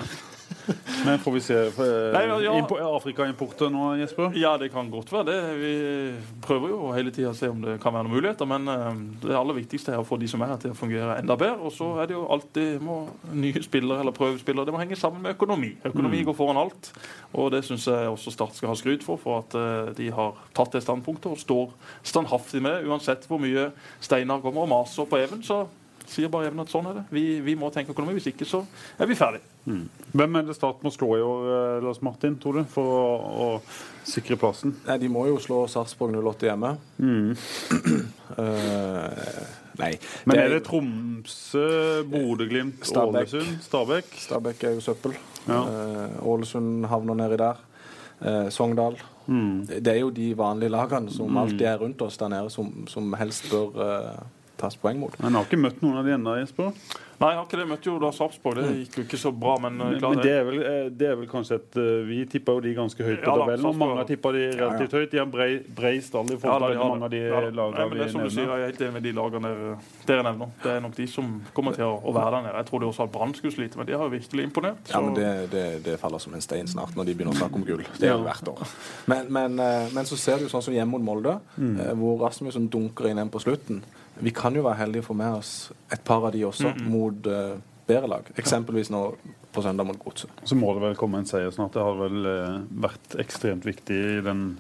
[1.05, 2.53] Men får vi se eh, ja, ja.
[2.57, 4.33] impo- Afrika-importer nå, Jesper?
[4.41, 5.37] Ja, det kan godt være det.
[5.61, 5.73] Vi
[6.47, 8.49] prøver jo hele tida å se om det kan være noen muligheter.
[8.49, 11.19] Men eh, det aller viktigste er å få de som er her, til å fungere
[11.21, 11.61] enda bedre.
[11.69, 12.99] Og så er det jo alltid må
[13.37, 14.65] nye spillere eller prøvespillere.
[14.71, 15.75] Det må henge sammen med økonomi.
[15.91, 16.93] Økonomi går foran alt.
[17.35, 20.35] Og det syns jeg også Start skal ha skryt for, for at eh, de har
[20.57, 21.73] tatt det standpunktet og står
[22.07, 23.69] standhaftig med, uansett hvor mye
[24.03, 25.45] Steinar kommer og maser på Even.
[25.45, 25.65] Så
[26.11, 27.05] sier bare Even at sånn er det.
[27.15, 28.17] Vi, vi må tenke økonomi.
[28.19, 28.63] Hvis ikke, så
[29.01, 29.41] er vi ferdig.
[29.65, 33.05] Hvem er det Start må slå i år, eh, Lars Martin, tror du, for å,
[33.45, 33.49] å
[34.09, 34.75] sikre plassen?
[34.85, 36.77] Nei, de må jo slå Sarpsborg 08 hjemme.
[38.35, 39.43] Eh,
[39.79, 39.91] nei.
[40.27, 41.61] Men er det Tromsø,
[42.11, 43.29] Bodø-Glimt, Stabæk.
[43.29, 44.09] Ålesund, Stabæk?
[44.19, 45.15] Stabæk er jo søppel.
[45.45, 45.61] Ja.
[45.61, 47.61] Uh, Ålesund havner nedi der.
[48.25, 48.97] Uh, Sogndal.
[49.29, 53.13] Det er jo de vanlige lagene som alltid er rundt oss der nede, som, som
[53.21, 54.25] helst bør
[54.65, 55.17] tas poeng mot.
[55.23, 56.73] Men har ikke møtt noen av de ennå, Jesper.
[57.15, 57.65] Nei, jeg har ikke det.
[57.71, 58.59] Møtte jo da Sarpsborg.
[58.59, 61.15] Det gikk jo ikke så bra, men, eh, Men, det, er vel, eh, det er
[61.21, 63.97] vel kanskje et eh, Vi tippa jo de ganske høyt på Ja tabellen, og mange
[64.01, 65.11] har tippa de relativt høyt.
[65.13, 67.23] De har brei, brei stall i forhold til ja, mange av de.
[67.23, 67.43] Ja.
[67.55, 68.59] Lagene vi som du sier, nevner.
[68.59, 69.55] jeg er helt enig med de lagene
[70.09, 70.53] dere, nevner.
[70.65, 72.57] Det er nok de som kommer til å, være der nede.
[72.61, 74.93] Jeg trodde også at Brann skulle slite, men de har jo virkelig imponert.
[74.93, 77.61] Ja, men det, det, det faller som en stein snart når de begynner å snakke
[77.61, 77.85] om gull.
[78.01, 78.65] Det er jo hvert år.
[79.11, 79.61] Men, men,
[79.95, 81.77] men så ser du sånn som hjemme mot Molde, Mm.
[81.99, 83.83] hvor Rasmussen dunker inn en på slutten.
[84.23, 85.55] Vi kan jo være heldige å få med oss
[85.93, 87.57] et par av de også mot uh,
[87.89, 88.29] bedre lag.
[88.41, 89.07] Eksempelvis nå
[89.55, 90.31] på søndag mot Godset.
[90.47, 91.75] Så må det vel komme en seier snart.
[91.75, 94.55] Det har vel uh, vært ekstremt viktig i den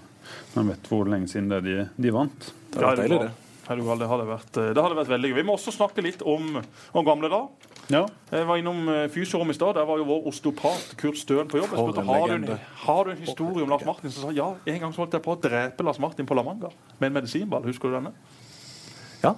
[0.55, 2.47] Man vet hvor lenge siden det er de, de vant.
[2.73, 3.33] Det har vært deilig, det.
[3.65, 5.35] Det, hadde vært, eh, det hadde vært veldig gøy.
[5.39, 6.59] Vi må også snakke litt om,
[6.93, 7.71] om gamle dager.
[7.93, 8.03] Ja.
[8.33, 9.77] Jeg var innom fysiorommet i stad.
[9.77, 11.73] Der var jo vår osteopat Kurt Støen på jobb.
[11.73, 14.13] Jeg spurte har du, en, har du en historie om Lars Martin.
[14.13, 16.45] Så sa ja, en gang så holdt jeg på å drepe Lars Martin på La
[16.45, 17.69] Manga med en medisinball.
[17.69, 18.15] Husker du denne?
[19.25, 19.37] Ja.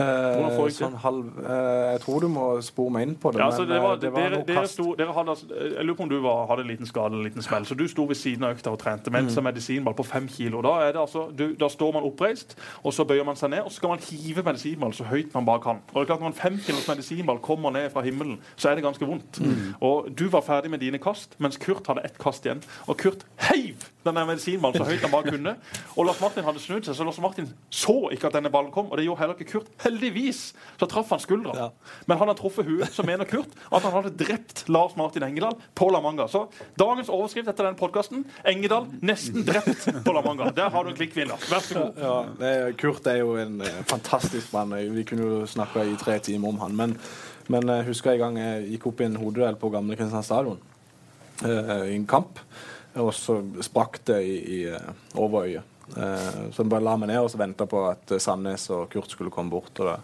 [0.00, 3.40] Eh, jeg sånn halv eh, Jeg tror du må spore meg inn på det.
[3.42, 5.84] Ja, altså, men, det eh, var, det var dere, dere sto, dere hadde, altså- jeg
[5.84, 7.66] lurer på om du var, hadde en liten skade en liten smell.
[7.68, 9.44] Så du sto ved siden av økta og trente mens mm.
[9.44, 10.62] medisinball på fem kilo.
[10.64, 13.64] Da, er det altså, du, da står man oppreist, og så bøyer man seg ned,
[13.66, 15.84] og så skal man hive medisinball så høyt man bare kan.
[15.92, 18.78] Og det er klart Når en fem kilos medisinball kommer ned fra himmelen, så er
[18.78, 19.42] det ganske vondt.
[19.80, 22.62] Og Du var ferdig med dine kast, mens Kurt hadde ett kast igjen.
[22.88, 25.54] Og Kurt heiv denne medisinballen så høyt han bare kunne.
[25.96, 28.88] Og Lars Martin hadde snudd seg, så Lars Martin så ikke at denne ballen kom.
[28.90, 29.68] Og det gjorde heller ikke Kurt.
[29.90, 31.52] Heldigvis så traff han skuldra.
[31.56, 31.68] Ja.
[32.06, 35.56] Men han har truffet huet, så mener Kurt at han hadde drept Lars Martin Engedal
[35.74, 36.28] på La Manga.
[36.30, 36.46] Så
[36.78, 40.52] dagens overskrift etter den podkasten Engedal nesten drept på La Manga.
[40.54, 41.40] Der har du en klikkvinner.
[41.50, 42.00] Vær så god.
[42.00, 44.76] Ja, det, Kurt er jo en eh, fantastisk mann.
[44.94, 46.76] Vi kunne jo snakka i tre timer om han.
[46.76, 46.96] Men,
[47.50, 50.60] men jeg husker en gang jeg gikk opp i en hodeduell på gamle Kristiansand stadion
[51.42, 52.38] eh, i en kamp.
[53.00, 55.62] Og så sprakk det i, i eh, over øyet.
[55.62, 58.88] Eh, så jeg bare la meg ned og så venta på at eh, Sandnes og
[58.92, 59.72] Kurt skulle komme bort.
[59.80, 59.96] og da,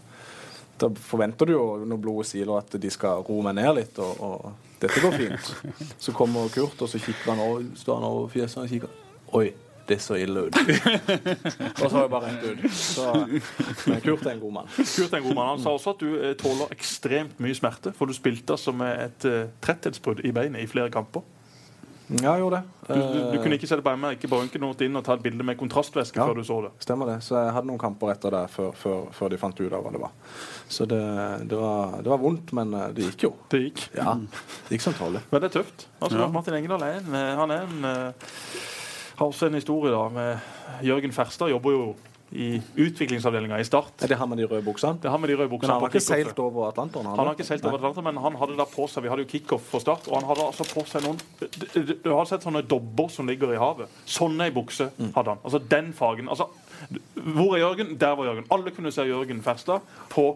[0.83, 4.23] da forventer du jo når blodet siler at de skal roe meg ned litt, og,
[4.23, 5.53] og dette går fint.
[6.05, 8.99] Så kommer Kurt, og så kikker han over, står han over fjeset og kikker.
[9.37, 9.47] Oi,
[9.89, 10.57] det så ille ut.
[11.83, 12.65] og så var jeg bare rett ut.
[12.75, 13.07] Så,
[13.87, 14.71] men Kurt er en god mann.
[14.75, 15.51] Kurt er en god mann.
[15.55, 19.29] Han sa også at du eh, tåler ekstremt mye smerte, for du spilte som et
[19.29, 21.25] eh, tretthetsbrudd i beinet i flere kamper.
[22.09, 22.73] Ja, jeg gjorde det.
[22.87, 25.03] Du, du, du kunne ikke se det på MR, ikke på røntgen noe inn og
[25.09, 26.27] ta et bilde med kontrastvæske Ja.
[26.29, 26.71] før du så det.
[26.85, 27.17] Stemmer det.
[27.27, 29.91] Så jeg hadde noen kamper etter det før, før, før de fant ut av hva
[29.97, 30.13] det var.
[30.71, 31.01] Så det,
[31.51, 33.33] det, var, det var vondt, men eh, det gikk jo.
[33.51, 33.83] Det gikk.
[33.99, 35.25] Ja, det gikk som tålelig.
[35.33, 35.89] Men det er tøft.
[35.99, 36.29] Altså, ja.
[36.39, 38.31] Martin Engedal er en, eh, han er en, eh,
[39.19, 41.51] har også en historie da med Jørgen Ferstad.
[41.51, 41.85] Jobber jo
[42.31, 44.03] i utviklingsavdelinga i Start.
[44.03, 44.99] Er det han med de røde buksene?
[45.03, 47.07] Det har med de røde Men han har ikke seilt over Atlanteren?
[47.07, 49.31] Han har ikke seilt over Atlanteren, men han hadde da på seg Vi hadde jo
[49.31, 51.21] kickoff for Start, og han hadde altså på seg noen
[52.03, 53.93] Du, har sett sånne dobber som ligger i havet.
[54.05, 55.43] Sånne i bukse hadde han.
[55.45, 56.29] Altså den fargen.
[56.29, 56.49] Altså,
[57.15, 57.95] hvor er Jørgen?
[58.01, 58.51] Der var Jørgen.
[58.51, 60.33] Alle kunne se Jørgen Ferstad på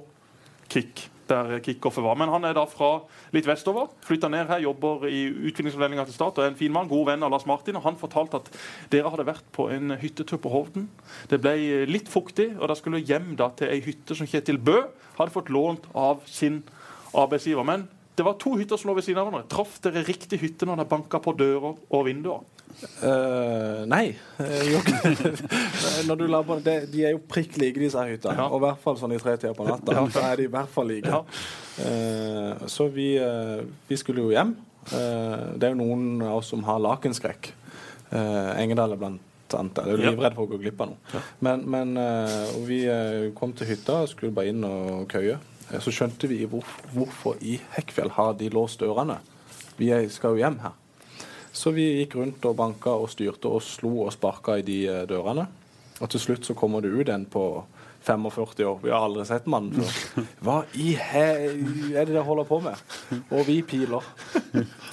[0.71, 1.10] kick.
[1.31, 2.17] Der kickoffet var.
[2.19, 3.05] Men han er da fra
[3.35, 3.91] litt vestover.
[4.07, 6.91] Flytta ned her, jobber i utviklingsavdelinga til Start og er en fin mann.
[6.91, 7.79] God venn av Lars Martin.
[7.79, 8.51] Og han fortalte at
[8.93, 10.89] dere hadde vært på en hyttetur på Hovden.
[11.31, 14.83] Det ble litt fuktig, og da skulle hjem da til ei hytte som Kjetil Bø
[15.21, 16.63] hadde fått lånt av sin
[17.15, 17.67] arbeidsgiver.
[17.67, 17.87] Men
[18.19, 19.49] det var to hytter som lå ved siden av hverandre.
[19.53, 22.43] Traff dere riktig hytte når dere banka på dører og vinduer?
[23.05, 24.05] Eh, nei.
[24.39, 25.33] det.
[26.09, 28.37] Når du la på de, De er jo prikk like, disse her hyttene.
[28.39, 28.49] Ja.
[28.49, 30.05] Og i hvert fall sånn i tre tider på natta.
[30.15, 31.11] Så er de i hvert fall like.
[31.11, 31.23] Ja.
[31.81, 34.53] Uh, så vi, uh, vi skulle jo hjem.
[34.91, 37.53] Eh, det er jo noen av oss som har lakenskrekk.
[38.11, 39.27] Uh, Engedal er blant
[39.59, 39.81] annet.
[39.81, 41.23] Jeg er jo livredd for å gå glipp av noe.
[41.45, 45.39] Men, men eh, vi eh, kom til hytta og skulle bare inn og køye.
[45.71, 49.19] Eh, Så skjønte vi hvor, hvorfor i Hekkfjell har de låst dørene.
[49.81, 50.77] Vi skal jo hjem her.
[51.53, 55.05] Så vi gikk rundt og banka og styrte og slo og sparka i de eh,
[55.11, 55.49] dørene.
[56.01, 57.45] Og til slutt så kommer det ut en på
[58.03, 58.79] 45 år.
[58.83, 60.25] Vi har aldri sett mannen før.
[60.45, 62.85] Hva i he er det dere holder på med?
[63.29, 64.07] Og vi piler.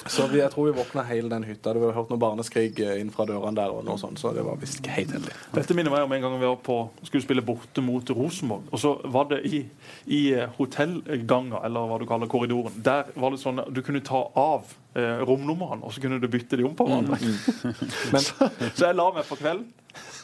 [0.08, 1.72] Så vi, jeg tror vi våkna hele den hytta.
[1.74, 4.44] Det var hørt noe barneskrig eh, inn fra dørene der, og noe sånt, så det
[4.48, 5.36] var visst helt heldig.
[5.56, 8.68] Dette minner meg om en gang vi var på, skulle spille borte mot Rosenborg.
[8.74, 9.64] Og så var det i,
[10.12, 12.76] i eh, hotellganga, eller hva du kaller korridoren.
[12.84, 16.58] Der var det sånn du kunne ta av eh, romnumrene, og så kunne du bytte
[16.60, 17.20] de om på hverandre.
[17.22, 18.18] Mm.
[18.78, 19.68] så jeg la meg på kvelden.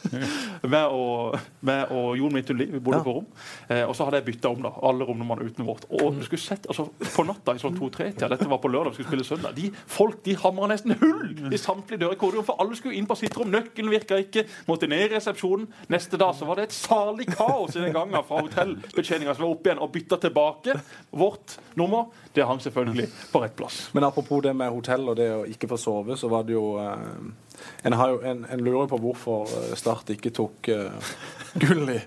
[0.62, 1.34] med og,
[1.66, 3.02] med og Jon Midtun Liv, Vi bodde Ja.
[3.02, 3.26] på rom.
[3.72, 5.86] Eh, og så hadde jeg bytta om da, alle romnumrene uten vårt.
[5.90, 9.00] Og du skulle sett, altså På natta i sånn to-tre-tida, dette var på lørdag, vi
[9.02, 12.60] skulle spille søndag, de folk de hamra nesten hull i samtlige dører i korridoren, for
[12.62, 13.50] alle skulle inn på sitt rom.
[13.50, 14.44] Nøkkelen virka ikke.
[14.68, 15.66] Måtte ned i resepsjonen.
[15.92, 19.56] Neste dag så var det et salig kaos i den gangen fra hotellbetjeninga som var
[19.56, 20.76] opp igjen og bytta tilbake.
[21.10, 23.88] Vårt nummer det hang selvfølgelig på rett plass.
[23.92, 26.64] Men apropos det med hotell og det å ikke få sove, så var det jo
[26.82, 27.28] eh,
[27.86, 31.14] en, har jo, en, en lurer på hvorfor eh, Start ikke tok eh,
[31.62, 32.00] gull i,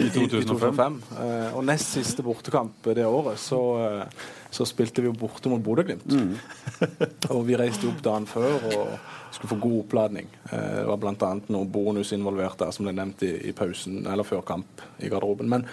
[0.00, 0.98] i, i 2005.
[1.20, 5.62] Eh, og nest siste bortekamp det året, så, eh, så spilte vi jo borte mot
[5.64, 6.08] Bodø-Glimt.
[7.34, 8.98] og vi reiste opp dagen før og
[9.36, 10.32] skulle få god oppladning.
[10.50, 11.32] Eh, det var bl.a.
[11.52, 15.52] noe bonus involvert der, som ble nevnt i, i pausen eller før kamp i garderoben.
[15.52, 15.68] Men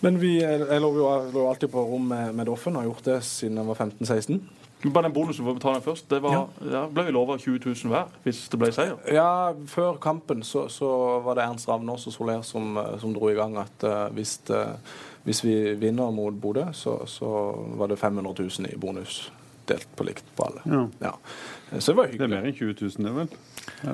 [0.00, 3.04] men vi, jeg jeg lå jo lå alltid på rom med, med Doffen, har gjort
[3.04, 4.40] det siden jeg var 15-16.
[4.82, 6.86] Men Bare den bonusen for å betale den først, det var, ja.
[6.88, 8.96] ble vi lova 20 000 hver hvis det ble seier.
[9.12, 10.88] Ja, før kampen så, så
[11.24, 14.38] var det Ernst Ravnås og Soler som, eh, som dro i gang at uh, hvis,
[14.48, 14.72] uh,
[15.26, 17.34] hvis vi vinner mot Bodø, så, så
[17.76, 19.26] var det 500 000 i bonus
[19.70, 20.64] delt på likt på alle.
[20.66, 20.82] Ja.
[21.06, 21.14] Ja.
[21.78, 23.28] Så det var Det er mer enn 20 000, det vel?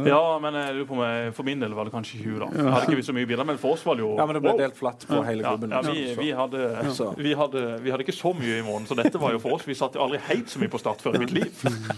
[0.08, 2.46] Ja, men jeg lurer på om for min del var det kanskje 20, da.
[2.56, 2.70] Ja.
[2.72, 4.42] hadde ikke vi så mye biler, men for oss var det jo Ja, men det
[4.42, 4.60] ble Wow!
[4.62, 5.74] delt flatt på hele Ja, klubben.
[5.76, 6.62] ja, vi, vi, hadde,
[6.96, 7.10] Så.
[7.18, 9.66] vi, hadde, vi hadde ikke så mye i måneden, så dette var jo for oss.
[9.68, 11.52] Vi satt jo aldri helt så mye på start før i mitt liv.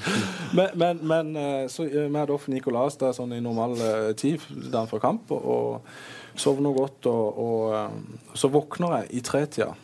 [0.59, 4.07] Men, men, men eh, så med Nicolas gikk og la der sånn i normal eh,
[4.17, 4.41] tid
[4.73, 7.05] dagen før kamp, og, og sovner godt.
[7.11, 7.99] Og, og eh,
[8.33, 9.75] så våkner jeg i tretida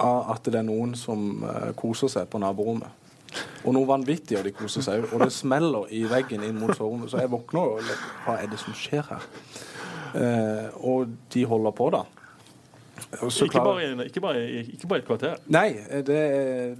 [0.00, 2.98] av at det er noen som eh, koser seg på naborommet.
[3.62, 5.04] Og noe vanvittig, og de koser seg.
[5.12, 7.12] Og det smeller i veggen inn mot soverommet.
[7.12, 7.92] Så jeg våkner og
[8.24, 9.28] Hva er det som skjer her?
[10.16, 12.02] Eh, og de holder på, da.
[13.46, 15.36] Ikke bare, i- ikke, bare, ikke bare et kvarter.
[15.48, 15.68] Nei,
[16.06, 16.20] det,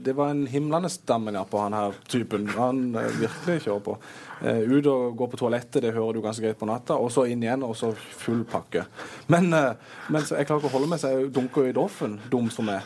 [0.04, 2.48] det var en himlende stammen ja, på han her typen.
[2.56, 3.96] Han eh, virkelig kjører på.
[4.40, 6.96] Eh, ut og gå på toalettet, det hører du ganske greit på natta.
[6.96, 8.86] Og så inn igjen, og så full pakke.
[9.32, 9.74] Men, eh,
[10.08, 12.48] men så jeg klarer ikke å holde meg, så jeg dunker jo i doffen, dum
[12.50, 12.82] som jeg.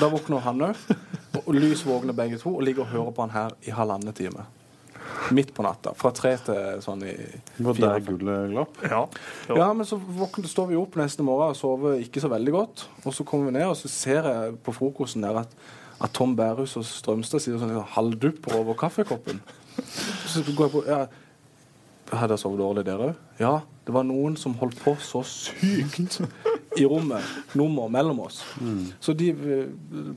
[0.00, 0.86] Da våkner han òg.
[1.50, 4.44] Lys våkner begge to, og ligger og hører på han her i halvannen time.
[5.36, 5.92] Midt på natta.
[5.98, 7.90] Fra tre til sånn i Det var fire.
[7.92, 8.80] der gullet glapp.
[8.90, 9.02] Ja.
[9.54, 12.86] Ja, men så våkner, står vi opp neste morgen og sover ikke så veldig godt.
[13.04, 15.54] Og så kommer vi ned, og så ser jeg på frokosten der at,
[16.00, 19.42] at Tom Bærhus og Strømstad sitter sånn halvdupper over kaffekoppen.
[20.26, 21.04] Så går jeg på ja,
[22.10, 23.18] Hadde jeg sovet dårlig, dere òg?
[23.38, 23.52] Ja.
[23.86, 26.18] Det var noen som holdt på så sykt
[26.78, 27.22] i rommet.
[27.58, 28.40] Nummer mellom oss.
[29.02, 29.30] Så de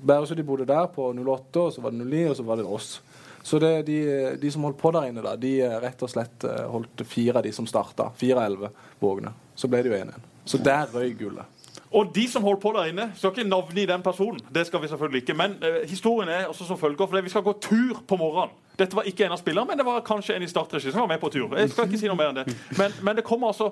[0.02, 2.58] Bærhus og de bodde der på 08, og så var det 09, og så var
[2.60, 2.96] det oss.
[3.44, 3.98] Så det, de,
[4.39, 7.41] de som holdt på der inne, da, de eh, rett og slett eh, holdt fire
[7.41, 8.08] av de som starta.
[8.16, 8.70] Fire av elleve
[9.04, 9.34] vågne.
[9.56, 10.30] Så ble det jo 1-1.
[10.48, 11.60] Så der røy gullet.
[11.94, 14.39] Og de som holdt på der inne, skal ikke navne i den personen.
[14.56, 15.38] Det skal vi selvfølgelig ikke.
[15.38, 17.08] Men eh, historien er også som følger.
[17.08, 18.56] For vi skal gå tur på morgenen.
[18.80, 21.12] Dette var ikke en av spillerne, men det var kanskje en i startregi som var
[21.12, 21.52] med på tur.
[21.58, 22.56] Jeg skal ikke si noe mer enn det.
[22.78, 23.70] Men, men det kommer altså,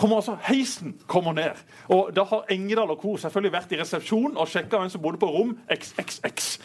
[0.00, 1.60] kommer altså Heisen kommer ned.
[1.92, 3.18] Og da har Engedal og co.
[3.20, 6.56] selvfølgelig vært i resepsjonen og sjekka hvem som bodde på rom XXX.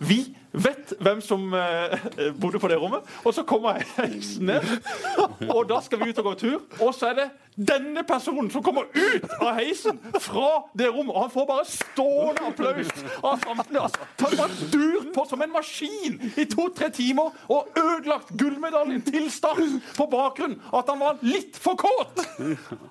[0.00, 2.06] Vi vet hvem som eh,
[2.40, 4.66] bodde på det rommet, og så kommer Heisen ned.
[5.54, 7.28] Og da skal vi ut og gå tur, og så er det
[7.68, 10.39] denne personen som kommer ut av heisen fra
[10.78, 13.82] det rommet, og han får bare stående applaus av samtlige.
[13.86, 19.30] Altså, han var dur på som en maskin i to-tre timer og ødelagt gullmedaljen til
[19.30, 19.60] Start
[19.96, 22.22] på bakgrunn av at han var litt for kåt!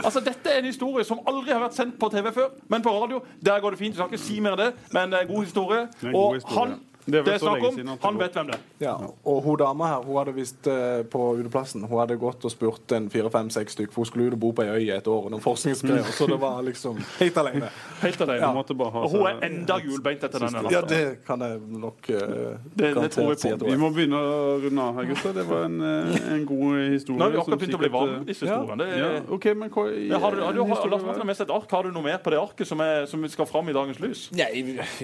[0.03, 2.93] Altså, Dette er en historie som aldri har vært sendt på TV før, men på
[2.93, 3.95] radio der går det fint.
[3.95, 6.13] Jeg skal ikke si mer av det, men det er en god historie.
[6.13, 8.65] Og han Det er det er snakk om, han vet hvem det er.
[8.83, 8.95] Ja,
[9.25, 12.93] og hun dama her hun hadde visst eh, på uteplassen Hun hadde gått og spurt
[12.95, 15.29] en fire-fem-seks stykker, for hun skulle ut og bo på ei øy i et år.
[15.33, 17.71] Noen forskningsgreier, så det var liksom helt alene.
[18.03, 18.39] Helt alene.
[18.43, 18.51] Ja.
[18.53, 22.11] måtte bare ha Og hun er enda hjulbeint etter denne Ja, det kan jeg nok
[22.13, 23.69] uh, det tror jeg på.
[23.69, 25.35] Vi må begynne å runde av her, gutter.
[25.39, 27.19] Det var en, eh, en god historie.
[27.19, 28.59] Nå har vi akkurat begynt å bli varme med disse ja.
[28.59, 28.89] historiene.
[28.89, 31.23] Det Ja, OK, men hva i- Ja, har du, har du, har, du, Lars Martin
[31.23, 31.69] har med seg et ark.
[31.71, 34.25] Har du noe mer på det arket som, er, som skal fram i dagens lys?
[34.35, 34.49] Ja,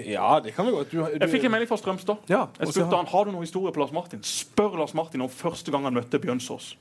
[0.04, 0.90] ja, det kan vi godt.
[0.90, 2.28] Du, du, Jeg fikk en melding fra Strømstad.
[2.28, 4.20] Ja, Jeg spurte har- han, har du noen historie på Lars Martin.
[4.22, 6.74] Spør Lars Martin om første gang han møtte Bjørnsås.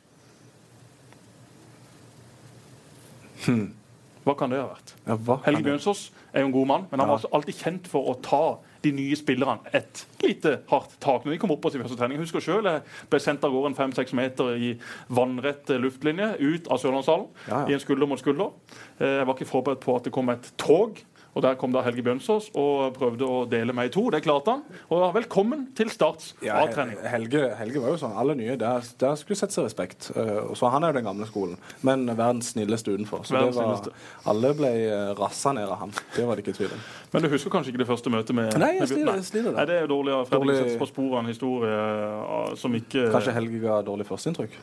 [4.26, 4.94] Hva kan det ha vært?
[5.06, 7.16] Ja, Helge det- Bjørnsås er jo en god mann, men han Ja.
[7.16, 11.24] var altså alltid kjent for å ta de nye spillerne et lite hardt tak.
[11.26, 12.18] Når de kom opp på sin første trening.
[12.18, 16.78] Jeg husker selv jeg ble sendt av gårde fem-seks meter i vannrett luftlinje ut av
[16.80, 17.68] Sørlandshallen Ja, ja.
[17.68, 18.52] i en skulder mot skulder.
[19.00, 20.98] Eh, Jeg var ikke forberedt på at det kom et tog.
[21.36, 24.06] Og Der kom da Helge Bjørnsås og prøvde å dele meg i to.
[24.14, 24.62] Det klarte han.
[24.96, 26.96] Og velkommen til Starts Ja, A-trening.
[27.12, 30.08] Helge, Helge var jo sånn, alle nye, der, der skulle sette seg respekt.
[30.16, 33.26] Eh, så han er jo den gamle skolen, men verdens snilleste utenfor.
[33.28, 33.90] Så det var,
[34.32, 35.92] alle ble uh, rassa ned av ham.
[36.16, 36.88] Det var det ikke tvil om.
[37.12, 39.58] Men du husker kanskje ikke det første møtet med Nei, jeg sliter- jeg sliter det.
[39.60, 42.80] Nei, Det er jo dårlig av Fredrik Dårlig- settes på sporet en historie eh, som
[42.80, 44.56] ikke Kanskje Helge ga dårlig førsteinntrykk.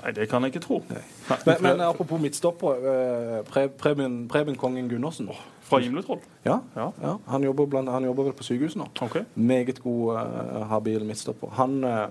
[0.00, 0.80] Nei, det kan jeg ikke tro.
[0.88, 1.02] Nei.
[1.46, 2.84] Men, men apropos midtstopper,
[3.44, 5.28] uh, Preben, Preben Kongen Gundersen.
[5.70, 6.18] Fra Gimletroll?
[6.42, 6.92] Ja, Ja.
[7.02, 8.88] ja han, jobber blant, han jobber vel på sykehuset nå.
[9.06, 9.22] Okay.
[9.34, 11.52] Meget god, eh, habil midtstopper.
[11.60, 12.08] Han, eh,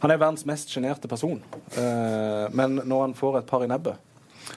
[0.00, 1.38] han er verdens mest sjenerte person.
[1.76, 3.94] Eh, men når han får et par i nebbet,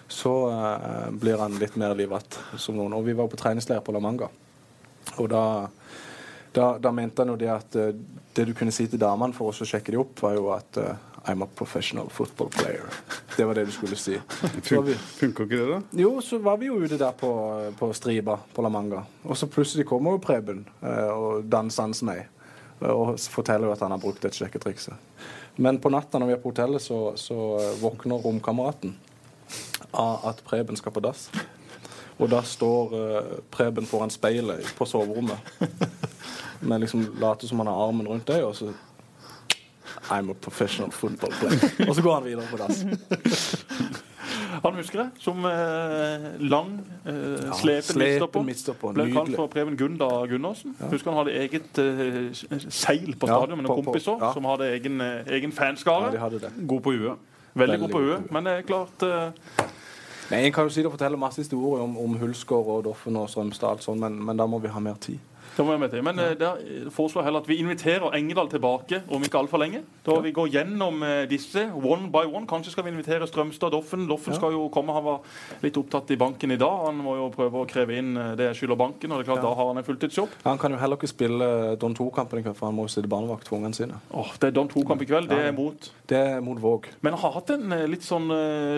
[0.07, 2.95] så eh, blir han litt mer livrett Som noen.
[2.97, 4.31] Og vi var på treningsleir på La Manga.
[5.19, 5.43] Og da,
[6.55, 7.93] da, da mente han jo det at eh,
[8.33, 11.09] det du kunne si til damene for å sjekke de opp, var jo at eh,
[11.25, 12.83] I'm a professional football player.
[13.37, 14.17] Det var det du skulle si.
[14.17, 15.77] Var Funker ikke det, da?
[16.01, 17.29] jo, så var vi jo ute der på,
[17.79, 19.05] på Striba på La Manga.
[19.23, 22.25] Og så plutselig kommer jo Preben eh, og danser meg.
[22.81, 24.99] eh, Og forteller jo at han har brukt et sjekketrikset.
[25.63, 28.95] Men på natta når vi er på hotellet, så, så eh, våkner romkameraten
[29.93, 31.29] av at Preben skal på dass.
[32.19, 32.91] Og da står
[33.51, 35.39] Preben foran speilet på soverommet.
[36.67, 38.69] Men liksom later som han har armen rundt deg, og så
[40.13, 41.59] I'm a professional football player.
[41.89, 42.85] Og så går han videre på dass.
[44.63, 48.93] Han husker det som eh, lang, eh, Ja, slepen slepen midtstopper.
[48.93, 50.75] Ble kalt for Preben Gunda Gundersen.
[50.91, 54.31] Husker han hadde eget eh, seil på stadion med noen kompiser ja.
[54.33, 56.29] som hadde egen, eh, egen Ja, fanskare.
[56.29, 56.51] de.
[56.67, 57.17] God på huet.
[57.53, 58.31] Veldig god på huet.
[58.31, 59.67] Men det er klart eh,
[60.31, 63.17] Nei, En kan jo si det og fortelle masse historier om, om Hulsker og Doffen
[63.19, 65.19] og Strømstad, og men, men da må vi ha mer tid.
[65.57, 66.01] Det må jeg med til.
[66.05, 66.33] Men ja.
[66.33, 69.83] der foreslår jeg heller at vi inviterer Engedal tilbake om ikke altfor lenge.
[70.05, 72.47] Da vi går gjennom eh, disse one by one.
[72.49, 74.07] Kanskje skal vi invitere Strømstad Doffen.
[74.09, 74.39] Doffen Ja.
[74.39, 74.93] skal jo komme.
[74.93, 75.19] Han var
[75.61, 76.85] litt opptatt i banken i dag.
[76.87, 79.11] Han må jo prøve å kreve inn eh, det skylder banken.
[79.11, 79.49] Og det er klart, Ja.
[79.49, 80.29] da har han en fulltidsjobb.
[80.43, 83.11] Han kan jo heller ikke spille Don 2-kampen i kveld, for han må jo sitte
[83.11, 83.99] barnevakt for ungene sine.
[84.11, 85.29] Åh, det er Don 2-kamp i kveld.
[85.29, 86.89] Det er mot Det er mot Våg.
[87.01, 88.29] Men han har hatt en eh, litt sånn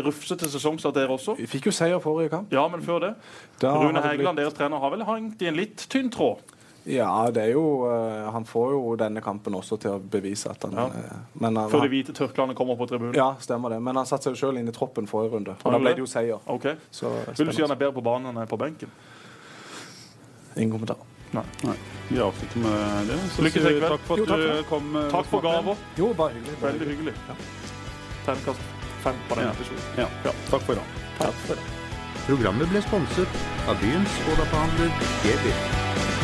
[0.06, 1.38] rufsete sesongstart, dere også.
[1.40, 2.52] Vi fikk jo seier forrige kamp.
[2.52, 3.14] Ja, men før det.
[3.62, 4.44] Da Rune Hægeland, blitt...
[4.46, 6.44] Deres trener, har vel hengt i en litt tynn tråd.
[6.86, 10.62] Ja, det er jo uh, Han får jo denne kampen også til å bevise at
[10.68, 10.86] han Ja.
[10.86, 13.16] uh, men han, Før de hvite tørklærne kommer på tribunen.
[13.18, 13.80] Ja, stemmer det.
[13.82, 15.56] Men han satte seg selv inn i troppen forrige runde.
[15.64, 16.04] Og da ble det?
[16.04, 16.40] jo seier.
[16.46, 16.76] Okay.
[16.92, 18.92] Så Vil du si han er bedre på banen enn på benken?
[20.56, 21.02] Ingen kommentar.
[21.36, 21.76] Nei.
[22.08, 23.18] Vi avslutter med det.
[23.34, 23.90] Så Lykke til i kveld.
[23.92, 24.96] takk for Jo, at takk du kom.
[24.96, 25.76] eh, Takk for gaver.
[25.98, 26.60] Jo, bare hyggelig.
[26.62, 27.14] Bare Veldig hyggelig.
[28.26, 28.62] Terningkast
[29.04, 29.52] fem på den Ja.
[29.52, 29.84] episoden.
[29.98, 30.08] Ja.
[30.52, 31.58] Takk for i dag.
[32.28, 33.28] Programmet ble sponset
[33.68, 34.92] av byens Skoda-forhandler
[35.26, 36.15] Gebi.